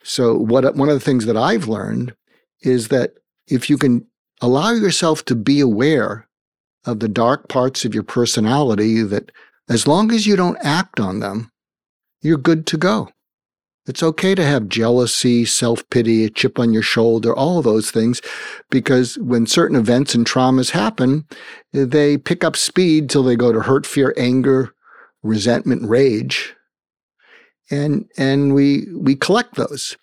So, 0.02 0.34
what, 0.34 0.74
one 0.74 0.88
of 0.88 0.94
the 0.94 1.04
things 1.04 1.26
that 1.26 1.36
I've 1.36 1.68
learned 1.68 2.14
is 2.62 2.88
that 2.88 3.14
if 3.46 3.68
you 3.68 3.76
can 3.76 4.06
allow 4.40 4.70
yourself 4.70 5.24
to 5.26 5.34
be 5.34 5.60
aware 5.60 6.28
of 6.84 7.00
the 7.00 7.08
dark 7.08 7.48
parts 7.48 7.84
of 7.84 7.94
your 7.94 8.02
personality, 8.02 9.02
that 9.02 9.30
as 9.68 9.86
long 9.86 10.12
as 10.12 10.26
you 10.26 10.36
don't 10.36 10.58
act 10.62 11.00
on 11.00 11.20
them, 11.20 11.50
you're 12.22 12.38
good 12.38 12.66
to 12.68 12.76
go. 12.76 13.10
It's 13.86 14.02
okay 14.02 14.34
to 14.34 14.44
have 14.44 14.68
jealousy, 14.68 15.44
self 15.46 15.88
pity, 15.88 16.24
a 16.24 16.30
chip 16.30 16.58
on 16.58 16.72
your 16.72 16.82
shoulder, 16.82 17.34
all 17.34 17.62
those 17.62 17.90
things, 17.90 18.20
because 18.70 19.16
when 19.18 19.46
certain 19.46 19.76
events 19.76 20.14
and 20.14 20.26
traumas 20.26 20.70
happen, 20.70 21.24
they 21.72 22.18
pick 22.18 22.44
up 22.44 22.56
speed 22.56 23.08
till 23.08 23.22
they 23.22 23.36
go 23.36 23.50
to 23.50 23.60
hurt, 23.60 23.86
fear, 23.86 24.12
anger, 24.16 24.74
resentment, 25.22 25.88
rage 25.88 26.54
and 27.70 28.06
and 28.16 28.54
we 28.54 28.86
we 28.94 29.14
collect 29.14 29.56
those. 29.56 29.96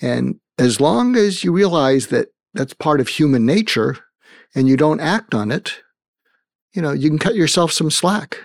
And 0.00 0.36
as 0.58 0.80
long 0.80 1.16
as 1.16 1.44
you 1.44 1.52
realize 1.52 2.08
that 2.08 2.28
that's 2.54 2.74
part 2.74 3.00
of 3.00 3.08
human 3.08 3.46
nature 3.46 3.96
and 4.54 4.68
you 4.68 4.76
don't 4.76 5.00
act 5.00 5.34
on 5.34 5.50
it, 5.50 5.80
you 6.74 6.82
know, 6.82 6.92
you 6.92 7.08
can 7.08 7.18
cut 7.18 7.34
yourself 7.34 7.72
some 7.72 7.90
slack. 7.90 8.38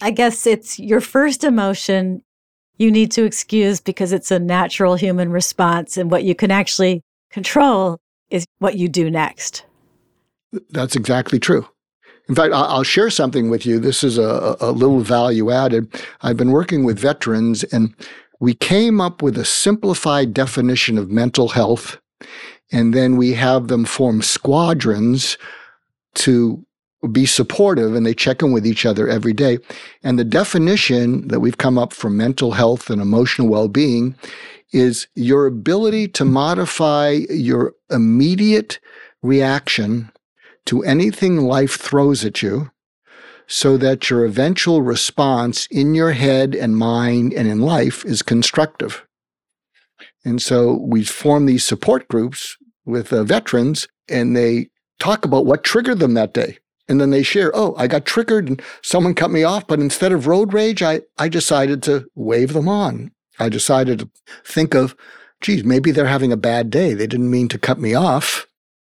I 0.00 0.10
guess 0.10 0.46
it's 0.46 0.78
your 0.78 1.00
first 1.00 1.44
emotion. 1.44 2.22
you 2.78 2.90
need 2.90 3.12
to 3.12 3.24
excuse 3.24 3.78
because 3.78 4.10
it's 4.10 4.30
a 4.30 4.38
natural 4.38 4.94
human 4.94 5.30
response. 5.30 5.98
And 5.98 6.10
what 6.10 6.24
you 6.24 6.34
can 6.34 6.50
actually 6.50 7.02
control 7.30 7.98
is 8.30 8.46
what 8.58 8.76
you 8.76 8.88
do 8.88 9.10
next. 9.10 9.66
That's 10.70 10.96
exactly 10.96 11.38
true. 11.38 11.68
In 12.26 12.34
fact, 12.34 12.54
I'll 12.54 12.82
share 12.82 13.10
something 13.10 13.50
with 13.50 13.66
you. 13.66 13.78
This 13.78 14.02
is 14.02 14.16
a, 14.16 14.56
a 14.60 14.70
little 14.70 15.00
value 15.00 15.50
added. 15.50 15.92
I've 16.22 16.38
been 16.38 16.52
working 16.52 16.84
with 16.84 16.98
veterans, 16.98 17.64
and 17.64 17.94
we 18.38 18.54
came 18.54 19.00
up 19.00 19.20
with 19.20 19.36
a 19.36 19.44
simplified 19.44 20.32
definition 20.32 20.96
of 20.96 21.10
mental 21.10 21.48
health. 21.48 21.98
And 22.72 22.94
then 22.94 23.16
we 23.16 23.32
have 23.34 23.68
them 23.68 23.84
form 23.84 24.22
squadrons 24.22 25.36
to 26.14 26.64
be 27.12 27.24
supportive 27.24 27.94
and 27.94 28.04
they 28.04 28.14
check 28.14 28.42
in 28.42 28.52
with 28.52 28.66
each 28.66 28.84
other 28.84 29.08
every 29.08 29.32
day. 29.32 29.58
And 30.02 30.18
the 30.18 30.24
definition 30.24 31.28
that 31.28 31.40
we've 31.40 31.58
come 31.58 31.78
up 31.78 31.92
for 31.92 32.10
mental 32.10 32.52
health 32.52 32.90
and 32.90 33.00
emotional 33.00 33.48
well 33.48 33.68
being 33.68 34.14
is 34.72 35.08
your 35.14 35.46
ability 35.46 36.08
to 36.08 36.24
modify 36.24 37.20
your 37.30 37.74
immediate 37.90 38.78
reaction 39.22 40.10
to 40.66 40.84
anything 40.84 41.38
life 41.38 41.76
throws 41.76 42.24
at 42.24 42.42
you 42.42 42.70
so 43.46 43.76
that 43.76 44.08
your 44.08 44.24
eventual 44.24 44.80
response 44.80 45.66
in 45.70 45.94
your 45.94 46.12
head 46.12 46.54
and 46.54 46.76
mind 46.76 47.32
and 47.32 47.48
in 47.48 47.60
life 47.60 48.04
is 48.04 48.22
constructive. 48.22 49.04
And 50.24 50.40
so 50.40 50.74
we 50.74 51.04
form 51.04 51.46
these 51.46 51.64
support 51.64 52.08
groups 52.08 52.56
with 52.84 53.12
uh, 53.12 53.24
veterans 53.24 53.88
and 54.08 54.36
they 54.36 54.68
talk 54.98 55.24
about 55.24 55.46
what 55.46 55.64
triggered 55.64 55.98
them 55.98 56.14
that 56.14 56.34
day. 56.34 56.58
And 56.88 57.00
then 57.00 57.10
they 57.10 57.22
share, 57.22 57.52
oh, 57.54 57.74
I 57.76 57.86
got 57.86 58.04
triggered 58.04 58.48
and 58.48 58.60
someone 58.82 59.14
cut 59.14 59.30
me 59.30 59.44
off, 59.44 59.66
but 59.66 59.78
instead 59.78 60.12
of 60.12 60.26
road 60.26 60.52
rage, 60.52 60.82
I, 60.82 61.02
I 61.18 61.28
decided 61.28 61.82
to 61.84 62.06
wave 62.16 62.52
them 62.52 62.68
on. 62.68 63.12
I 63.38 63.48
decided 63.48 64.00
to 64.00 64.10
think 64.44 64.74
of, 64.74 64.96
geez, 65.40 65.64
maybe 65.64 65.92
they're 65.92 66.06
having 66.06 66.32
a 66.32 66.36
bad 66.36 66.68
day. 66.68 66.94
They 66.94 67.06
didn't 67.06 67.30
mean 67.30 67.48
to 67.48 67.58
cut 67.58 67.78
me 67.78 67.94
off. 67.94 68.46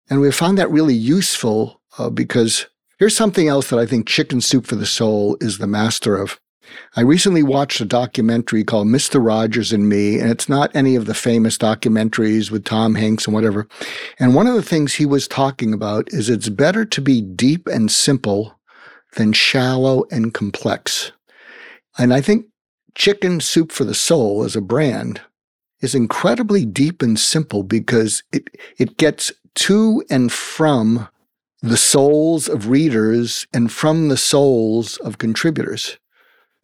And 0.08 0.20
we 0.20 0.32
found 0.32 0.58
that 0.58 0.70
really 0.70 0.94
useful 0.94 1.80
uh, 1.98 2.10
because 2.10 2.66
here's 2.98 3.16
something 3.16 3.46
else 3.46 3.70
that 3.70 3.78
I 3.78 3.86
think 3.86 4.08
Chicken 4.08 4.40
Soup 4.40 4.66
for 4.66 4.76
the 4.76 4.86
Soul 4.86 5.36
is 5.40 5.58
the 5.58 5.66
master 5.66 6.16
of. 6.16 6.40
I 6.96 7.02
recently 7.02 7.42
watched 7.42 7.80
a 7.80 7.84
documentary 7.84 8.64
called 8.64 8.88
Mr. 8.88 9.24
Rogers 9.24 9.72
and 9.72 9.88
Me, 9.88 10.18
and 10.18 10.30
it's 10.30 10.48
not 10.48 10.74
any 10.74 10.96
of 10.96 11.06
the 11.06 11.14
famous 11.14 11.56
documentaries 11.56 12.50
with 12.50 12.64
Tom 12.64 12.94
Hanks 12.94 13.26
and 13.26 13.34
whatever. 13.34 13.68
And 14.18 14.34
one 14.34 14.46
of 14.46 14.54
the 14.54 14.62
things 14.62 14.94
he 14.94 15.06
was 15.06 15.28
talking 15.28 15.72
about 15.72 16.08
is 16.12 16.28
it's 16.28 16.48
better 16.48 16.84
to 16.84 17.00
be 17.00 17.20
deep 17.20 17.66
and 17.66 17.90
simple 17.90 18.58
than 19.16 19.32
shallow 19.32 20.04
and 20.10 20.34
complex. 20.34 21.12
And 21.98 22.14
I 22.14 22.20
think 22.20 22.46
Chicken 22.94 23.40
Soup 23.40 23.72
for 23.72 23.84
the 23.84 23.94
Soul 23.94 24.44
as 24.44 24.56
a 24.56 24.60
brand 24.60 25.20
is 25.80 25.94
incredibly 25.94 26.64
deep 26.64 27.02
and 27.02 27.18
simple 27.18 27.62
because 27.62 28.22
it, 28.32 28.48
it 28.78 28.96
gets 28.96 29.32
to 29.54 30.04
and 30.10 30.30
from 30.30 31.08
the 31.62 31.76
souls 31.76 32.48
of 32.48 32.68
readers 32.68 33.46
and 33.52 33.70
from 33.70 34.08
the 34.08 34.16
souls 34.16 34.96
of 34.98 35.18
contributors, 35.18 35.98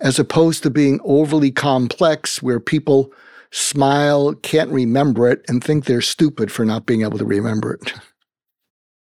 as 0.01 0.19
opposed 0.19 0.63
to 0.63 0.71
being 0.71 1.01
overly 1.05 1.51
complex 1.51 2.43
where 2.43 2.61
people 2.61 3.13
smile, 3.51 4.35
can't 4.35 4.71
remember 4.71 5.29
it, 5.29 5.45
and 5.49 5.63
think 5.63 5.85
they're 5.85 6.01
stupid 6.01 6.51
for 6.53 6.65
not 6.65 6.87
being 6.87 7.03
able 7.03 7.19
to 7.19 7.25
remember 7.25 7.75
it. 7.75 7.93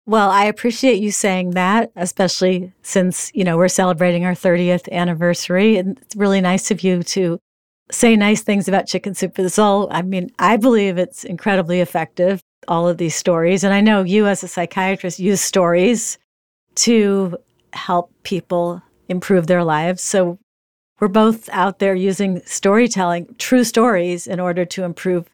Well, 0.07 0.29
I 0.29 0.45
appreciate 0.45 1.01
you 1.01 1.11
saying 1.11 1.51
that, 1.51 1.91
especially 1.97 2.71
since, 2.81 3.29
you 3.33 3.43
know, 3.43 3.57
we're 3.57 3.67
celebrating 3.67 4.23
our 4.25 4.31
30th 4.31 4.89
anniversary. 4.89 5.75
And 5.75 5.99
it's 5.99 6.15
really 6.15 6.39
nice 6.39 6.71
of 6.71 6.81
you 6.81 7.03
to 7.03 7.37
say 7.91 8.15
nice 8.15 8.41
things 8.41 8.69
about 8.69 8.87
Chicken 8.87 9.15
Soup 9.15 9.35
for 9.35 9.43
the 9.43 9.49
Soul. 9.49 9.89
I 9.91 10.03
mean, 10.03 10.29
I 10.39 10.55
believe 10.55 10.97
it's 10.97 11.25
incredibly 11.25 11.81
effective, 11.81 12.41
all 12.69 12.87
of 12.87 12.97
these 12.97 13.15
stories. 13.17 13.65
And 13.65 13.73
I 13.73 13.81
know 13.81 14.03
you, 14.03 14.27
as 14.27 14.43
a 14.43 14.47
psychiatrist, 14.47 15.19
use 15.19 15.41
stories 15.41 16.17
to 16.75 17.37
help 17.73 18.13
people 18.23 18.81
improve 19.09 19.47
their 19.47 19.65
lives. 19.65 20.01
So 20.01 20.39
we're 20.99 21.07
both 21.07 21.49
out 21.49 21.79
there 21.79 21.95
using 21.95 22.41
storytelling, 22.45 23.35
true 23.37 23.63
stories, 23.63 24.27
in 24.27 24.39
order 24.39 24.65
to 24.65 24.83
improve 24.83 25.29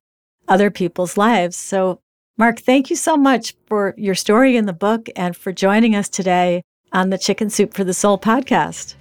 other 0.47 0.69
people's 0.69 1.17
lives. 1.17 1.55
So 1.55 1.99
Mark, 2.35 2.59
thank 2.59 2.89
you 2.89 2.95
so 2.95 3.15
much 3.15 3.53
for 3.67 3.93
your 3.95 4.15
story 4.15 4.57
in 4.57 4.65
the 4.65 4.73
book 4.73 5.07
and 5.15 5.37
for 5.37 5.51
joining 5.51 5.95
us 5.95 6.09
today 6.09 6.63
on 6.91 7.11
the 7.11 7.17
Chicken 7.17 7.51
Soup 7.51 7.71
for 7.73 7.83
the 7.83 7.93
Soul 7.93 8.17
podcast. 8.17 8.95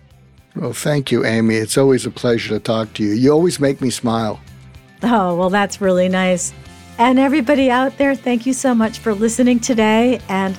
Well, 0.54 0.74
thank 0.74 1.10
you, 1.10 1.24
Amy. 1.24 1.54
It's 1.54 1.78
always 1.78 2.04
a 2.04 2.10
pleasure 2.10 2.50
to 2.50 2.60
talk 2.60 2.92
to 2.94 3.02
you. 3.02 3.12
You 3.12 3.32
always 3.32 3.58
make 3.58 3.80
me 3.80 3.88
smile. 3.88 4.38
Oh, 5.02 5.34
well, 5.34 5.48
that's 5.48 5.80
really 5.80 6.10
nice. 6.10 6.52
And 6.98 7.18
everybody 7.18 7.70
out 7.70 7.96
there, 7.96 8.14
thank 8.14 8.44
you 8.44 8.52
so 8.52 8.74
much 8.74 8.98
for 8.98 9.14
listening 9.14 9.60
today. 9.60 10.20
And 10.28 10.58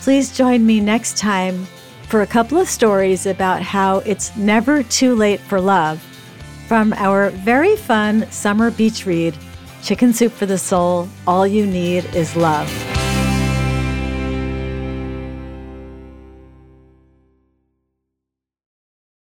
please 0.00 0.34
join 0.34 0.64
me 0.64 0.80
next 0.80 1.18
time 1.18 1.66
for 2.08 2.22
a 2.22 2.26
couple 2.26 2.58
of 2.58 2.68
stories 2.68 3.26
about 3.26 3.62
how 3.62 3.98
it's 3.98 4.36
never 4.36 4.82
too 4.82 5.14
late 5.14 5.40
for 5.40 5.60
love 5.60 6.00
from 6.66 6.92
our 6.94 7.30
very 7.30 7.76
fun 7.76 8.30
summer 8.30 8.70
beach 8.70 9.06
read 9.06 9.36
Chicken 9.82 10.12
Soup 10.12 10.32
for 10.32 10.46
the 10.46 10.58
Soul, 10.58 11.08
all 11.28 11.46
you 11.46 11.64
need 11.64 12.04
is 12.06 12.34
love. 12.34 12.68